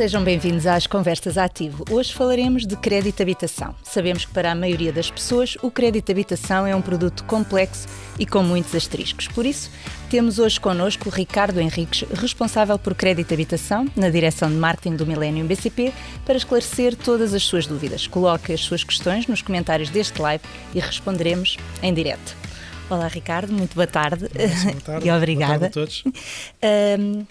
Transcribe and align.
Sejam 0.00 0.24
bem-vindos 0.24 0.66
às 0.66 0.86
Conversas 0.86 1.36
Ativo. 1.36 1.84
Hoje 1.90 2.14
falaremos 2.14 2.66
de 2.66 2.74
crédito 2.74 3.20
habitação. 3.20 3.74
Sabemos 3.82 4.24
que 4.24 4.32
para 4.32 4.50
a 4.50 4.54
maioria 4.54 4.90
das 4.90 5.10
pessoas 5.10 5.58
o 5.60 5.70
crédito 5.70 6.10
habitação 6.10 6.66
é 6.66 6.74
um 6.74 6.80
produto 6.80 7.22
complexo 7.24 7.86
e 8.18 8.24
com 8.24 8.42
muitos 8.42 8.74
asteriscos. 8.74 9.28
Por 9.28 9.44
isso, 9.44 9.70
temos 10.08 10.38
hoje 10.38 10.58
connosco 10.58 11.10
o 11.10 11.12
Ricardo 11.12 11.60
Henriques, 11.60 12.08
responsável 12.14 12.78
por 12.78 12.94
crédito 12.94 13.34
habitação 13.34 13.86
na 13.94 14.08
direção 14.08 14.48
de 14.48 14.56
marketing 14.56 14.96
do 14.96 15.06
Millennium 15.06 15.46
BCP, 15.46 15.92
para 16.24 16.38
esclarecer 16.38 16.96
todas 16.96 17.34
as 17.34 17.42
suas 17.42 17.66
dúvidas. 17.66 18.06
Coloque 18.06 18.54
as 18.54 18.62
suas 18.62 18.82
questões 18.82 19.26
nos 19.26 19.42
comentários 19.42 19.90
deste 19.90 20.18
live 20.18 20.42
e 20.74 20.80
responderemos 20.80 21.58
em 21.82 21.92
direto. 21.92 22.34
Olá, 22.88 23.06
Ricardo, 23.06 23.52
muito 23.52 23.74
boa 23.74 23.86
tarde. 23.86 24.30
Boa 24.30 24.80
tarde. 24.80 25.04
e 25.06 25.12
obrigada. 25.12 25.58
Boa 25.58 25.60
tarde 25.60 25.66
a 25.66 25.70
todos. 25.70 26.04
Um, 26.98 27.26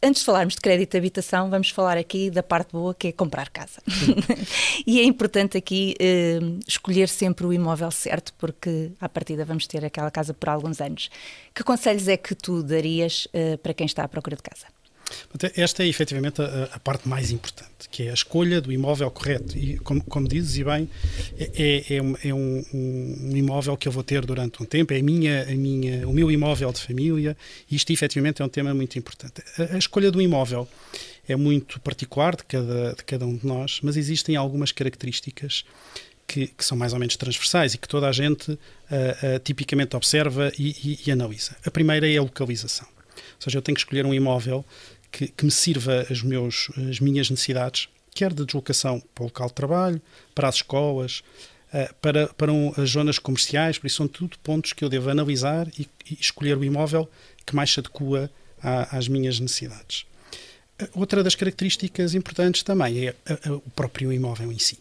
Antes 0.00 0.20
de 0.20 0.26
falarmos 0.26 0.54
de 0.54 0.60
crédito 0.60 0.92
de 0.92 0.98
habitação, 0.98 1.50
vamos 1.50 1.70
falar 1.70 1.98
aqui 1.98 2.30
da 2.30 2.42
parte 2.42 2.70
boa 2.70 2.94
que 2.94 3.08
é 3.08 3.12
comprar 3.12 3.48
casa. 3.48 3.82
e 4.86 5.00
é 5.00 5.02
importante 5.02 5.58
aqui 5.58 5.96
uh, 6.00 6.60
escolher 6.68 7.08
sempre 7.08 7.44
o 7.44 7.52
imóvel 7.52 7.90
certo, 7.90 8.32
porque 8.38 8.92
à 9.00 9.08
partida 9.08 9.44
vamos 9.44 9.66
ter 9.66 9.84
aquela 9.84 10.10
casa 10.10 10.32
por 10.32 10.50
alguns 10.50 10.80
anos. 10.80 11.10
Que 11.52 11.64
conselhos 11.64 12.06
é 12.06 12.16
que 12.16 12.32
tu 12.36 12.62
darias 12.62 13.26
uh, 13.26 13.58
para 13.58 13.74
quem 13.74 13.86
está 13.86 14.04
à 14.04 14.08
procura 14.08 14.36
de 14.36 14.42
casa? 14.42 14.66
Esta 15.56 15.82
é 15.82 15.88
efetivamente 15.88 16.42
a, 16.42 16.70
a, 16.72 16.78
parte 16.78 17.08
mais 17.08 17.30
importante, 17.30 17.88
que 17.90 18.04
é 18.04 18.10
a 18.10 18.14
escolha 18.14 18.60
do 18.60 18.72
imóvel 18.72 19.10
correto. 19.10 19.56
E, 19.56 19.78
como, 19.78 20.02
como 20.04 20.26
dizes, 20.26 20.56
e 20.56 20.64
bem, 20.64 20.88
é, 21.38 21.94
é, 21.94 22.28
é 22.28 22.34
um, 22.34 22.64
um, 22.74 23.36
imóvel 23.36 23.76
que 23.76 23.86
eu 23.86 23.92
vou 23.92 24.02
ter 24.02 24.24
durante 24.24 24.62
um 24.62 24.66
tempo, 24.66 24.92
é 24.92 24.98
a 24.98 25.02
minha, 25.02 25.42
a 25.42 25.54
minha, 25.54 26.08
o 26.08 26.12
meu 26.12 26.30
imóvel 26.30 26.72
de 26.72 26.80
família, 26.80 27.36
e 27.70 27.76
isto 27.76 27.92
efetivamente 27.92 28.42
é 28.42 28.44
um 28.44 28.48
tema 28.48 28.74
muito 28.74 28.98
importante. 28.98 29.42
A, 29.58 29.74
a 29.74 29.78
escolha 29.78 30.10
do 30.10 30.20
imóvel 30.20 30.68
é 31.28 31.36
muito 31.36 31.78
particular 31.80 32.34
de 32.34 32.44
cada, 32.44 32.94
de 32.94 33.04
cada 33.04 33.26
um 33.26 33.36
de 33.36 33.46
nós, 33.46 33.80
mas 33.82 33.96
existem 33.96 34.34
algumas 34.34 34.72
características 34.72 35.64
que, 36.26 36.48
que, 36.48 36.64
são 36.64 36.76
mais 36.76 36.92
ou 36.92 36.98
menos 36.98 37.16
transversais 37.16 37.74
e 37.74 37.78
que 37.78 37.88
toda 37.88 38.08
a 38.08 38.12
gente 38.12 38.52
uh, 38.52 38.56
uh, 38.56 39.38
tipicamente 39.42 39.96
observa 39.96 40.52
e, 40.58 40.70
e, 40.84 41.00
e, 41.06 41.10
analisa. 41.10 41.56
A 41.64 41.70
primeira 41.70 42.08
é 42.08 42.16
a 42.18 42.22
localização. 42.22 42.86
Ou 43.16 43.42
seja, 43.42 43.58
eu 43.58 43.62
tenho 43.62 43.74
que 43.74 43.80
escolher 43.80 44.04
um 44.04 44.12
imóvel 44.12 44.64
que, 45.10 45.28
que 45.28 45.44
me 45.44 45.50
sirva 45.50 46.06
as, 46.10 46.22
meus, 46.22 46.70
as 46.88 47.00
minhas 47.00 47.30
necessidades, 47.30 47.88
quer 48.14 48.32
de 48.32 48.44
deslocação 48.44 49.02
para 49.14 49.22
o 49.22 49.26
local 49.26 49.48
de 49.48 49.54
trabalho, 49.54 50.02
para 50.34 50.48
as 50.48 50.56
escolas, 50.56 51.22
uh, 51.72 51.94
para, 52.00 52.28
para 52.28 52.52
um, 52.52 52.72
as 52.76 52.90
zonas 52.90 53.18
comerciais, 53.18 53.78
por 53.78 53.86
isso 53.86 53.96
são 53.96 54.08
tudo 54.08 54.38
pontos 54.38 54.72
que 54.72 54.84
eu 54.84 54.88
devo 54.88 55.10
analisar 55.10 55.68
e, 55.78 55.88
e 56.10 56.14
escolher 56.20 56.56
o 56.56 56.64
imóvel 56.64 57.08
que 57.44 57.54
mais 57.54 57.72
se 57.72 57.80
adequa 57.80 58.30
à, 58.62 58.96
às 58.96 59.08
minhas 59.08 59.38
necessidades. 59.40 60.06
Outra 60.94 61.24
das 61.24 61.34
características 61.34 62.14
importantes 62.14 62.62
também 62.62 63.08
é 63.08 63.14
a, 63.26 63.48
a, 63.48 63.52
o 63.54 63.70
próprio 63.74 64.12
imóvel 64.12 64.52
em 64.52 64.58
si. 64.58 64.78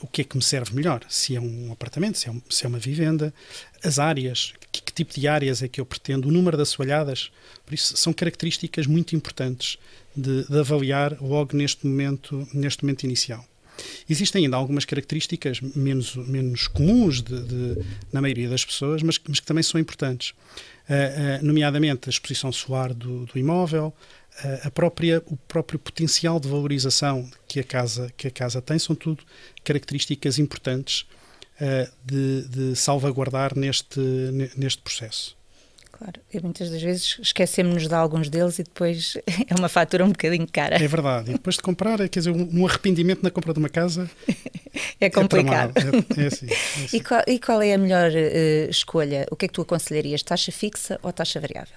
O 0.00 0.06
que 0.06 0.22
é 0.22 0.24
que 0.24 0.36
me 0.36 0.42
serve 0.42 0.74
melhor? 0.74 1.04
Se 1.08 1.36
é 1.36 1.40
um 1.40 1.70
apartamento, 1.72 2.16
se 2.16 2.28
é, 2.28 2.30
um, 2.30 2.40
se 2.48 2.64
é 2.64 2.68
uma 2.68 2.78
vivenda, 2.78 3.34
as 3.82 3.98
áreas, 3.98 4.54
tipo 4.94 5.12
de 5.12 5.26
áreas 5.26 5.62
é 5.62 5.68
que 5.68 5.80
eu 5.80 5.86
pretendo, 5.86 6.28
o 6.28 6.32
número 6.32 6.56
de 6.56 6.62
assoalhadas. 6.62 7.30
Por 7.64 7.74
isso, 7.74 7.96
são 7.96 8.12
características 8.12 8.86
muito 8.86 9.16
importantes 9.16 9.78
de, 10.16 10.44
de 10.44 10.58
avaliar 10.58 11.16
logo 11.20 11.56
neste 11.56 11.86
momento, 11.86 12.46
neste 12.52 12.84
momento 12.84 13.04
inicial. 13.04 13.44
Existem 14.08 14.44
ainda 14.44 14.56
algumas 14.56 14.84
características 14.84 15.60
menos, 15.60 16.14
menos 16.14 16.68
comuns 16.68 17.20
de, 17.20 17.42
de, 17.42 17.84
na 18.12 18.20
maioria 18.20 18.48
das 18.48 18.64
pessoas, 18.64 19.02
mas, 19.02 19.20
mas, 19.26 19.40
que 19.40 19.46
também 19.46 19.62
são 19.62 19.80
importantes, 19.80 20.30
uh, 20.30 21.42
uh, 21.42 21.44
nomeadamente 21.44 22.08
a 22.08 22.10
exposição 22.10 22.52
solar 22.52 22.94
do, 22.94 23.26
do 23.26 23.38
imóvel, 23.38 23.92
uh, 24.44 24.66
a 24.66 24.70
própria, 24.70 25.22
o 25.26 25.36
próprio 25.36 25.78
potencial 25.78 26.38
de 26.38 26.48
valorização 26.48 27.28
que 27.48 27.58
a 27.58 27.64
casa, 27.64 28.12
que 28.16 28.28
a 28.28 28.30
casa 28.30 28.62
tem, 28.62 28.78
são 28.78 28.94
tudo 28.94 29.24
características 29.64 30.38
importantes 30.38 31.06
de, 32.04 32.48
de, 32.48 32.76
salvaguardar 32.76 33.56
neste, 33.56 34.00
neste 34.56 34.82
processo. 34.82 35.36
Claro, 35.96 36.20
e 36.32 36.40
muitas 36.40 36.70
das 36.70 36.82
vezes 36.82 37.18
esquecemos-nos 37.22 37.86
de 37.86 37.94
alguns 37.94 38.28
deles 38.28 38.58
e 38.58 38.64
depois 38.64 39.16
é 39.48 39.54
uma 39.56 39.68
fatura 39.68 40.04
um 40.04 40.08
bocadinho 40.08 40.46
cara. 40.50 40.74
É 40.82 40.88
verdade, 40.88 41.30
e 41.30 41.32
depois 41.34 41.54
de 41.54 41.62
comprar, 41.62 42.00
é, 42.00 42.08
quer 42.08 42.18
dizer, 42.18 42.32
um 42.32 42.66
arrependimento 42.66 43.22
na 43.22 43.30
compra 43.30 43.52
de 43.52 43.60
uma 43.60 43.68
casa 43.68 44.10
é 45.00 45.08
complicado. 45.08 45.72
É, 45.76 46.22
é, 46.22 46.26
assim, 46.26 46.46
é 46.50 46.54
assim. 46.84 46.96
E, 46.96 47.00
qual, 47.00 47.22
e, 47.28 47.38
qual, 47.38 47.62
é 47.62 47.74
a 47.74 47.78
melhor 47.78 48.10
uh, 48.10 48.70
escolha? 48.70 49.24
O 49.30 49.36
que 49.36 49.44
é 49.44 49.48
que 49.48 49.54
tu 49.54 49.62
aconselharias, 49.62 50.22
taxa 50.22 50.50
fixa 50.50 50.98
ou 51.00 51.12
taxa 51.12 51.40
variável? 51.40 51.76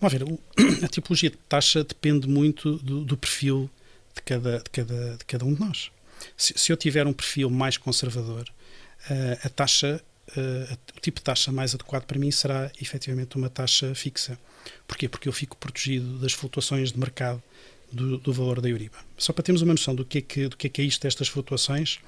Vamos 0.00 0.14
ver, 0.14 0.24
a 0.82 0.88
tipologia 0.88 1.28
de 1.28 1.36
taxa 1.36 1.84
depende 1.84 2.26
muito 2.26 2.76
do, 2.78 3.04
do 3.04 3.18
perfil 3.18 3.68
de 4.14 4.22
cada, 4.22 4.58
de, 4.60 4.70
cada, 4.70 5.16
de 5.18 5.24
cada 5.26 5.44
um 5.44 5.52
de 5.52 5.60
nós. 5.60 5.90
Se, 6.38 6.54
se 6.56 6.72
eu 6.72 6.76
tiver 6.76 7.06
um 7.06 7.12
perfil 7.12 7.50
mais 7.50 7.76
conservador, 7.76 8.44
a 9.44 9.48
taxa, 9.48 10.00
uh, 10.36 10.78
o 10.96 11.00
tipo 11.00 11.18
de 11.18 11.24
taxa 11.24 11.52
mais 11.52 11.74
adequado 11.74 12.04
para 12.04 12.18
mim 12.18 12.30
será 12.30 12.70
efetivamente 12.80 13.36
uma 13.36 13.48
taxa 13.48 13.94
fixa. 13.94 14.38
Porquê? 14.86 15.08
Porque 15.08 15.28
eu 15.28 15.32
fico 15.32 15.56
protegido 15.56 16.18
das 16.18 16.32
flutuações 16.32 16.92
de 16.92 16.98
mercado 16.98 17.42
do, 17.90 18.18
do, 18.18 18.32
valor 18.32 18.60
da 18.60 18.68
Euriba. 18.68 18.98
Só 19.16 19.32
para 19.32 19.42
termos 19.42 19.62
uma 19.62 19.72
noção 19.72 19.94
do 19.94 20.04
que 20.04 20.18
é 20.18 20.20
que, 20.20 20.48
do 20.48 20.56
que, 20.56 20.66
é, 20.66 20.70
que 20.70 20.82
é 20.82 20.84
isto, 20.84 21.06
estas 21.06 21.28
flutuações, 21.28 21.98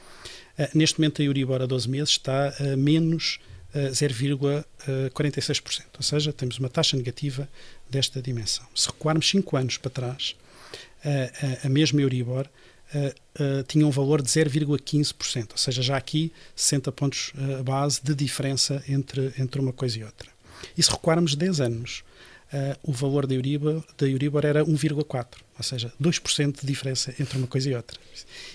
uh, 0.58 0.68
neste 0.74 1.00
momento 1.00 1.22
a 1.22 1.24
Euribor 1.24 1.62
a 1.62 1.66
12 1.66 1.88
meses 1.88 2.10
está 2.10 2.54
a 2.58 2.76
menos 2.76 3.40
0,46%, 3.74 5.84
ou 5.96 6.02
seja, 6.02 6.30
temos 6.30 6.58
uma 6.58 6.68
taxa 6.68 6.94
negativa 6.94 7.48
desta 7.88 8.20
dimensão. 8.20 8.66
Se 8.74 8.88
recuarmos 8.88 9.26
5 9.30 9.56
anos 9.56 9.78
para 9.78 9.90
trás, 9.90 10.36
a, 11.02 11.64
a, 11.64 11.66
a 11.66 11.70
mesma 11.70 12.02
Euribor 12.02 12.46
uh, 12.94 13.42
uh, 13.42 13.62
tinha 13.64 13.86
um 13.86 13.90
valor 13.90 14.22
de 14.22 14.28
0,15%, 14.28 15.52
ou 15.52 15.58
seja, 15.58 15.82
já 15.82 15.96
aqui 15.96 16.32
60 16.54 16.92
pontos 16.92 17.32
uh, 17.34 17.62
base 17.62 18.00
de 18.02 18.14
diferença 18.14 18.82
entre, 18.88 19.32
entre 19.38 19.60
uma 19.60 19.72
coisa 19.72 19.98
e 19.98 20.04
outra. 20.04 20.28
E 20.76 20.82
se 20.82 20.90
recuarmos 20.90 21.34
10 21.34 21.60
anos, 21.60 22.04
o 22.82 22.92
valor 22.92 23.26
da 23.26 23.34
Euribor, 23.34 23.82
da 23.96 24.06
Euribor 24.06 24.44
era 24.44 24.62
1,4%, 24.62 25.26
ou 25.56 25.64
seja, 25.64 25.92
2% 26.00 26.60
de 26.60 26.66
diferença 26.66 27.14
entre 27.18 27.38
uma 27.38 27.46
coisa 27.46 27.70
e 27.70 27.74
outra. 27.74 27.98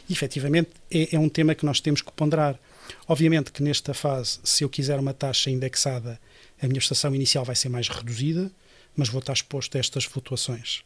E, 0.07 0.13
efetivamente, 0.13 0.69
é, 0.91 1.15
é 1.15 1.19
um 1.19 1.27
tema 1.27 1.55
que 1.55 1.65
nós 1.65 1.81
temos 1.81 2.01
que 2.01 2.11
ponderar. 2.11 2.59
Obviamente 3.07 3.51
que 3.51 3.63
nesta 3.63 3.95
fase, 3.95 4.39
se 4.43 4.63
eu 4.63 4.69
quiser 4.69 4.99
uma 4.99 5.15
taxa 5.15 5.49
indexada, 5.49 6.19
a 6.61 6.67
minha 6.67 6.77
estação 6.79 7.13
inicial 7.15 7.43
vai 7.43 7.55
ser 7.55 7.69
mais 7.69 7.87
reduzida, 7.87 8.51
mas 8.95 9.09
vou 9.09 9.19
estar 9.19 9.33
exposto 9.33 9.75
a 9.75 9.79
estas 9.79 10.05
flutuações. 10.05 10.83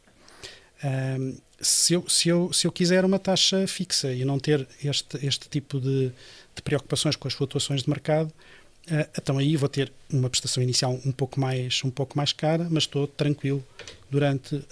Um, 0.84 1.36
se, 1.60 1.94
eu, 1.94 2.08
se, 2.08 2.28
eu, 2.28 2.52
se 2.52 2.66
eu 2.66 2.72
quiser 2.72 3.04
uma 3.04 3.18
taxa 3.18 3.66
fixa 3.66 4.12
e 4.12 4.24
não 4.24 4.38
ter 4.38 4.66
este, 4.82 5.24
este 5.24 5.48
tipo 5.48 5.80
de, 5.80 6.10
de 6.54 6.62
preocupações 6.62 7.14
com 7.14 7.28
as 7.28 7.34
flutuações 7.34 7.82
de 7.82 7.88
mercado, 7.88 8.28
uh, 8.28 9.08
então 9.16 9.38
aí 9.38 9.56
vou 9.56 9.68
ter 9.68 9.92
uma 10.12 10.28
prestação 10.28 10.62
inicial 10.62 10.98
um 11.04 11.12
pouco 11.12 11.38
mais, 11.38 11.82
um 11.84 11.90
pouco 11.90 12.16
mais 12.16 12.32
cara, 12.32 12.66
mas 12.70 12.84
estou 12.84 13.06
tranquilo 13.06 13.64
durante 14.10 14.56
uh, 14.56 14.64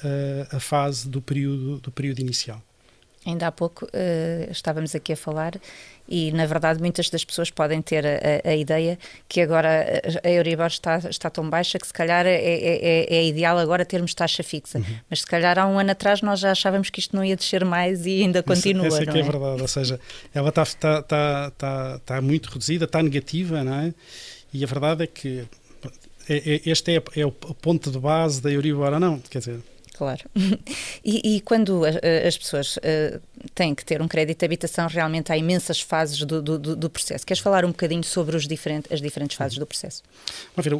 a 0.51 0.59
fase 0.59 1.09
do 1.09 1.23
período, 1.23 1.79
do 1.79 1.91
período 1.93 2.21
inicial. 2.21 2.61
Ainda 3.27 3.49
há 3.49 3.53
pouco 3.53 3.85
uh, 3.85 4.51
estávamos 4.51 4.95
aqui 4.95 5.13
a 5.13 5.17
falar 5.17 5.53
e, 6.09 6.33
na 6.33 6.47
verdade, 6.47 6.81
muitas 6.81 7.09
das 7.11 7.25
pessoas 7.25 7.51
podem 7.51 7.81
ter 7.83 8.05
a, 8.05 8.49
a, 8.49 8.57
ideia 8.57 8.99
que 9.29 9.41
agora 9.43 10.03
a 10.25 10.29
Euribor 10.29 10.67
está, 10.67 10.97
está 10.97 11.29
tão 11.31 11.49
baixa 11.49 11.79
que 11.79 11.87
se 11.87 11.93
calhar 11.93 12.27
é, 12.27 12.35
é, 12.35 13.07
é, 13.13 13.17
é 13.17 13.27
ideal 13.27 13.59
agora 13.59 13.85
termos 13.85 14.15
taxa 14.15 14.43
fixa. 14.43 14.79
Uhum. 14.79 14.85
Mas 15.09 15.21
se 15.21 15.27
calhar 15.27 15.59
há 15.59 15.67
um 15.67 15.79
ano 15.79 15.93
atrás 15.93 16.23
nós 16.23 16.41
já 16.41 16.51
achávamos 16.51 16.91
que 16.91 16.99
isto 16.99 17.15
não 17.15 17.23
ia 17.23 17.37
descer 17.37 17.65
mais 17.65 18.07
e 18.07 18.23
ainda 18.23 18.43
continua. 18.43 18.87
Essa, 18.87 19.03
essa 19.03 19.11
é 19.11 19.13
que 19.13 19.19
é, 19.19 19.21
é 19.21 19.25
verdade, 19.25 19.63
ou 19.63 19.69
seja, 19.69 20.01
ela 20.35 20.49
está, 20.49 20.63
está, 20.63 20.99
está, 20.99 21.49
está, 21.49 21.97
está 21.97 22.21
muito 22.21 22.49
reduzida, 22.49 22.87
está 22.87 23.03
negativa, 23.03 23.63
não 23.63 23.75
é? 23.75 23.95
E 24.53 24.65
a 24.65 24.67
verdade 24.67 25.05
é 25.05 25.07
que 25.07 25.45
é, 26.29 26.61
este 26.65 26.97
é, 26.97 27.03
é 27.21 27.27
o 27.27 27.31
ponto 27.31 27.91
de 27.91 27.99
base 27.99 28.41
da 28.41 28.51
Euribor, 28.51 28.99
não? 28.99 29.21
Quer 29.21 29.39
dizer, 29.39 29.61
Claro. 30.01 30.25
E, 31.03 31.37
e 31.37 31.41
quando 31.41 31.83
as 31.85 32.37
pessoas 32.37 32.77
uh, 32.77 33.21
têm 33.55 33.75
que 33.75 33.85
ter 33.85 34.03
um 34.03 34.09
crédito 34.09 34.39
de 34.39 34.45
habitação, 34.45 34.87
realmente 34.87 35.33
há 35.33 35.37
imensas 35.37 35.81
fases 35.81 36.19
do, 36.25 36.43
do, 36.43 36.59
do 36.77 36.91
processo. 36.91 37.27
Queres 37.27 37.43
falar 37.43 37.65
um 37.65 37.69
bocadinho 37.69 38.05
sobre 38.05 38.39
diferentes, 38.41 38.93
as 38.93 39.01
diferentes 39.01 39.37
fases 39.37 39.57
do 39.57 39.67
processo? 39.67 40.03
Ver, 40.57 40.79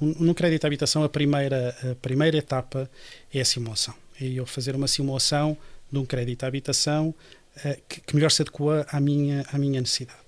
no 0.00 0.34
crédito 0.34 0.60
de 0.60 0.66
habitação, 0.66 1.02
a 1.02 1.08
primeira, 1.08 1.74
a 1.90 1.94
primeira 1.94 2.36
etapa 2.36 2.90
é 3.32 3.40
a 3.40 3.44
simulação. 3.44 3.94
É 4.20 4.26
eu 4.26 4.44
fazer 4.44 4.76
uma 4.76 4.86
simulação 4.86 5.56
de 5.90 5.98
um 5.98 6.04
crédito 6.04 6.40
de 6.40 6.46
habitação 6.46 7.08
uh, 7.08 7.82
que, 7.88 8.02
que, 8.02 8.14
melhor 8.14 8.30
se 8.30 8.42
adequa 8.42 8.86
à 8.90 9.00
minha, 9.00 9.44
à 9.50 9.58
minha 9.58 9.80
necessidade. 9.80 10.20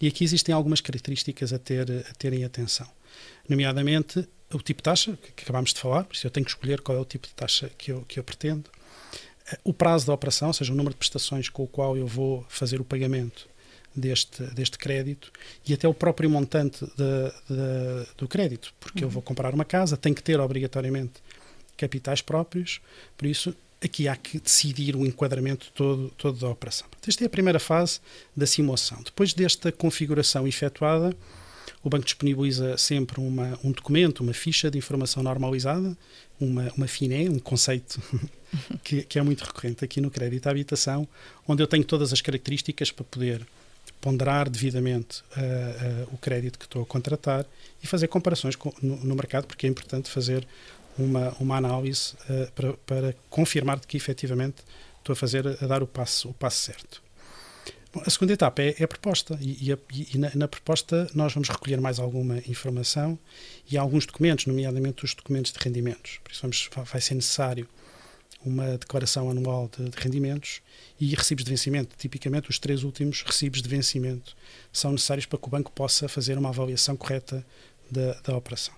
E 0.00 0.06
aqui 0.06 0.22
existem 0.22 0.54
algumas 0.54 0.82
características 0.82 1.52
a, 1.52 1.58
ter, 1.58 1.90
a 1.90 2.14
terem 2.14 2.44
atenção. 2.44 2.88
Nomeadamente, 3.48 4.28
o 4.52 4.60
tipo 4.60 4.78
de 4.78 4.84
taxa 4.84 5.18
que 5.36 5.42
acabámos 5.42 5.72
de 5.72 5.80
falar, 5.80 6.04
por 6.04 6.14
isso 6.14 6.26
eu 6.26 6.30
tenho 6.30 6.44
que 6.44 6.50
escolher 6.50 6.80
qual 6.80 6.96
é 6.96 7.00
o 7.00 7.04
tipo 7.04 7.26
de 7.26 7.34
taxa 7.34 7.70
que 7.78 7.92
eu, 7.92 8.02
que 8.02 8.18
eu 8.18 8.24
pretendo, 8.24 8.70
eh, 9.50 9.58
o 9.64 9.72
prazo 9.72 10.06
da 10.06 10.12
operação, 10.12 10.48
ou 10.48 10.54
seja, 10.54 10.72
o 10.72 10.76
número 10.76 10.94
de 10.94 10.98
prestações 10.98 11.48
com 11.48 11.62
o 11.64 11.66
qual 11.66 11.96
eu 11.96 12.06
vou 12.06 12.44
fazer 12.48 12.80
o 12.80 12.84
pagamento 12.84 13.48
deste, 13.94 14.42
deste 14.54 14.78
crédito 14.78 15.30
e 15.66 15.74
até 15.74 15.86
o 15.86 15.94
próprio 15.94 16.28
montante 16.28 16.84
de, 16.84 17.32
de, 17.48 18.06
do 18.16 18.28
crédito, 18.28 18.72
porque 18.80 19.00
uhum. 19.00 19.08
eu 19.08 19.10
vou 19.10 19.22
comprar 19.22 19.54
uma 19.54 19.64
casa, 19.64 19.96
tenho 19.96 20.14
que 20.14 20.22
ter 20.22 20.40
obrigatoriamente 20.40 21.22
capitais 21.76 22.20
próprios, 22.20 22.80
por 23.16 23.26
isso 23.26 23.54
aqui 23.82 24.06
há 24.06 24.14
que 24.14 24.38
decidir 24.38 24.94
o 24.94 25.04
enquadramento 25.04 25.70
todo, 25.74 26.10
todo 26.16 26.38
da 26.38 26.48
operação. 26.48 26.86
Esta 27.06 27.24
é 27.24 27.26
a 27.26 27.30
primeira 27.30 27.58
fase 27.58 28.00
da 28.36 28.46
simulação. 28.46 29.02
Depois 29.02 29.34
desta 29.34 29.72
configuração 29.72 30.46
efetuada, 30.46 31.14
o 31.82 31.90
banco 31.90 32.04
disponibiliza 32.04 32.76
sempre 32.78 33.20
uma, 33.20 33.58
um 33.64 33.72
documento, 33.72 34.20
uma 34.20 34.32
ficha 34.32 34.70
de 34.70 34.78
informação 34.78 35.22
normalizada, 35.22 35.96
uma, 36.40 36.72
uma 36.76 36.86
FINE, 36.86 37.28
um 37.28 37.38
conceito 37.38 38.00
que, 38.84 39.02
que, 39.02 39.18
é 39.18 39.22
muito 39.22 39.42
recorrente 39.42 39.84
aqui 39.84 40.00
no 40.00 40.10
crédito 40.10 40.46
à 40.46 40.50
habitação, 40.50 41.08
onde 41.46 41.62
eu 41.62 41.66
tenho 41.66 41.84
todas 41.84 42.12
as 42.12 42.20
características 42.20 42.90
para 42.90 43.04
poder 43.04 43.46
ponderar 44.00 44.48
devidamente 44.48 45.22
uh, 45.36 46.04
uh, 46.04 46.14
o 46.14 46.18
crédito 46.18 46.58
que 46.58 46.64
estou 46.64 46.82
a 46.82 46.86
contratar 46.86 47.46
e 47.82 47.86
fazer 47.86 48.08
comparações 48.08 48.56
com, 48.56 48.72
no, 48.82 48.96
no, 48.96 49.14
mercado, 49.14 49.46
porque 49.46 49.66
é 49.66 49.70
importante 49.70 50.10
fazer 50.10 50.46
uma, 50.98 51.30
uma 51.38 51.56
análise 51.56 52.14
uh, 52.28 52.50
para, 52.52 52.72
para 52.84 53.14
confirmar 53.30 53.80
que 53.80 53.96
efetivamente 53.96 54.56
estou 54.98 55.12
a 55.12 55.16
fazer, 55.16 55.46
a 55.46 55.66
dar 55.66 55.82
o 55.82 55.86
passo, 55.86 56.28
o 56.28 56.34
passo 56.34 56.62
certo. 56.62 57.02
A 58.00 58.10
segunda 58.10 58.32
etapa 58.32 58.62
é, 58.62 58.74
é 58.78 58.84
a 58.84 58.88
proposta 58.88 59.38
e, 59.40 59.70
e, 59.70 60.08
e 60.14 60.18
na, 60.18 60.30
na, 60.34 60.48
proposta 60.48 61.10
nós 61.14 61.34
vamos 61.34 61.50
recolher 61.50 61.78
mais 61.78 61.98
alguma 61.98 62.38
informação 62.38 63.18
e 63.70 63.76
alguns 63.76 64.06
documentos, 64.06 64.46
nomeadamente 64.46 65.04
os 65.04 65.14
documentos 65.14 65.52
de 65.52 65.58
rendimentos. 65.58 66.18
Por 66.24 66.32
isso 66.32 66.40
vamos, 66.40 66.70
vai 66.90 67.00
ser 67.00 67.14
necessário 67.14 67.68
uma 68.44 68.78
declaração 68.78 69.30
anual 69.30 69.70
de, 69.76 69.90
de, 69.90 69.98
rendimentos 70.00 70.62
e 70.98 71.14
recibos 71.14 71.44
de 71.44 71.50
vencimento. 71.50 71.94
Tipicamente, 71.96 72.48
os 72.48 72.58
três 72.58 72.82
últimos 72.82 73.22
recibos 73.22 73.60
de 73.60 73.68
vencimento 73.68 74.34
são 74.72 74.92
necessários 74.92 75.26
para 75.26 75.38
que 75.38 75.46
o 75.46 75.50
banco 75.50 75.70
possa 75.70 76.08
fazer 76.08 76.38
uma 76.38 76.48
avaliação 76.48 76.96
correta 76.96 77.44
da, 77.90 78.14
da 78.22 78.36
operação. 78.36 78.74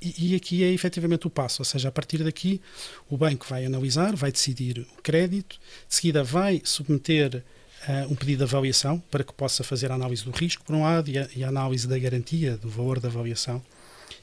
E, 0.00 0.32
e, 0.32 0.34
aqui 0.34 0.64
é 0.64 0.72
efetivamente 0.72 1.26
o 1.26 1.30
passo, 1.30 1.60
ou 1.60 1.64
seja, 1.64 1.88
a 1.88 1.92
partir 1.92 2.22
daqui 2.24 2.60
o 3.08 3.16
banco 3.16 3.46
vai 3.48 3.64
analisar, 3.64 4.14
vai 4.16 4.32
decidir 4.32 4.86
o 4.98 5.02
crédito, 5.02 5.58
de 5.88 5.94
seguida 5.94 6.22
vai 6.22 6.60
submeter 6.64 7.44
uh, 7.88 8.12
um 8.12 8.14
pedido 8.14 8.38
de 8.38 8.44
avaliação 8.44 8.98
para 9.10 9.24
que 9.24 9.32
possa 9.32 9.64
fazer 9.64 9.90
a 9.90 9.94
análise 9.94 10.24
do 10.24 10.30
risco, 10.30 10.64
por 10.64 10.74
um 10.74 10.82
lado, 10.82 11.10
e 11.10 11.18
a, 11.18 11.28
e 11.34 11.44
a 11.44 11.48
análise 11.48 11.86
da 11.86 11.98
garantia, 11.98 12.56
do 12.56 12.68
valor 12.68 13.00
da 13.00 13.08
avaliação, 13.08 13.62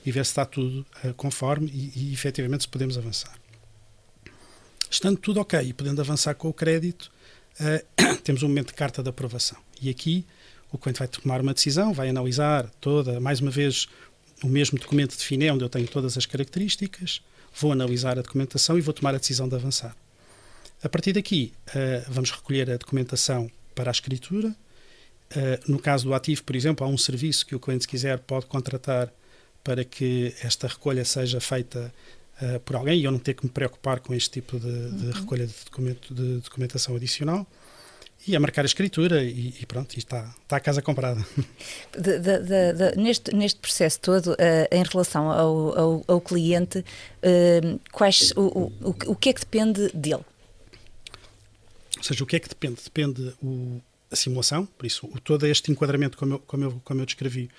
e 0.05 0.11
ver 0.11 0.25
se 0.25 0.31
está 0.31 0.45
tudo 0.45 0.85
uh, 1.03 1.13
conforme 1.15 1.69
e, 1.73 2.09
e 2.09 2.13
efetivamente 2.13 2.63
se 2.63 2.67
podemos 2.67 2.97
avançar. 2.97 3.33
Estando 4.89 5.17
tudo 5.17 5.39
ok 5.39 5.59
e 5.59 5.73
podendo 5.73 6.01
avançar 6.01 6.35
com 6.35 6.49
o 6.49 6.53
crédito, 6.53 7.11
uh, 7.59 8.15
temos 8.23 8.43
um 8.43 8.47
momento 8.47 8.67
de 8.67 8.73
carta 8.73 9.01
de 9.01 9.09
aprovação. 9.09 9.57
E 9.81 9.89
aqui 9.89 10.25
o 10.71 10.77
cliente 10.77 10.99
vai 10.99 11.07
tomar 11.07 11.41
uma 11.41 11.53
decisão, 11.53 11.93
vai 11.93 12.09
analisar 12.09 12.69
toda, 12.81 13.19
mais 13.19 13.39
uma 13.39 13.51
vez, 13.51 13.87
o 14.43 14.47
mesmo 14.47 14.77
documento 14.77 15.15
de 15.15 15.23
FINE, 15.23 15.51
onde 15.51 15.63
eu 15.63 15.69
tenho 15.69 15.87
todas 15.87 16.17
as 16.17 16.25
características, 16.25 17.21
vou 17.59 17.71
analisar 17.71 18.17
a 18.17 18.21
documentação 18.21 18.77
e 18.77 18.81
vou 18.81 18.93
tomar 18.93 19.13
a 19.13 19.19
decisão 19.19 19.47
de 19.47 19.55
avançar. 19.55 19.95
A 20.83 20.89
partir 20.89 21.13
daqui, 21.13 21.53
uh, 21.69 22.05
vamos 22.09 22.29
recolher 22.29 22.69
a 22.69 22.77
documentação 22.77 23.49
para 23.73 23.89
a 23.89 23.93
escritura. 23.93 24.49
Uh, 24.49 25.71
no 25.71 25.79
caso 25.79 26.05
do 26.05 26.13
ativo, 26.13 26.43
por 26.43 26.55
exemplo, 26.55 26.85
há 26.85 26.89
um 26.89 26.97
serviço 26.97 27.45
que 27.45 27.55
o 27.55 27.59
cliente, 27.59 27.83
se 27.83 27.87
quiser, 27.87 28.19
pode 28.19 28.45
contratar 28.47 29.11
para 29.63 29.85
que 29.85 30.35
esta 30.43 30.67
recolha 30.67 31.05
seja 31.05 31.39
feita 31.39 31.91
uh, 32.41 32.59
por 32.59 32.75
alguém 32.75 32.99
e 32.99 33.05
eu 33.05 33.11
não 33.11 33.17
ter 33.17 33.33
que 33.33 33.45
me 33.45 33.49
preocupar 33.49 34.01
com 34.01 34.13
este 34.13 34.29
tipo 34.29 34.59
de, 34.59 34.91
de 34.91 35.05
uhum. 35.05 35.11
recolha 35.11 35.47
de, 35.47 35.53
documento, 35.65 36.13
de 36.13 36.39
documentação 36.39 36.95
adicional 36.97 37.47
e 38.27 38.35
a 38.35 38.39
marcar 38.39 38.61
a 38.61 38.65
escritura 38.65 39.23
e, 39.23 39.53
e 39.59 39.65
pronto, 39.65 39.95
e 39.95 39.99
está, 39.99 40.33
está 40.43 40.57
a 40.57 40.59
casa 40.59 40.81
comprada. 40.81 41.25
De, 41.97 42.19
de, 42.19 42.39
de, 42.39 42.95
neste, 42.97 43.35
neste 43.35 43.59
processo 43.59 43.99
todo, 43.99 44.31
uh, 44.31 44.35
em 44.71 44.83
relação 44.83 45.29
ao, 45.31 45.79
ao, 45.79 46.03
ao 46.07 46.21
cliente, 46.21 46.79
uh, 46.79 47.79
quais, 47.91 48.31
o, 48.35 48.71
o, 48.81 48.95
o 49.07 49.15
que 49.15 49.29
é 49.29 49.33
que 49.33 49.41
depende 49.41 49.89
dele? 49.93 50.23
Ou 52.03 52.07
seja, 52.07 52.21
o 52.21 52.27
que 52.27 52.35
é 52.35 52.39
que 52.39 52.49
depende? 52.49 52.81
Depende 52.83 53.33
o, 53.41 53.81
a 54.11 54.15
simulação, 54.15 54.65
por 54.65 54.85
isso, 54.85 55.07
o, 55.07 55.21
todo 55.21 55.47
este 55.47 55.71
enquadramento, 55.71 56.17
como 56.17 56.33
eu, 56.33 56.39
como 56.39 56.63
eu, 56.65 56.81
como 56.83 57.01
eu 57.01 57.05
descrevi, 57.05 57.49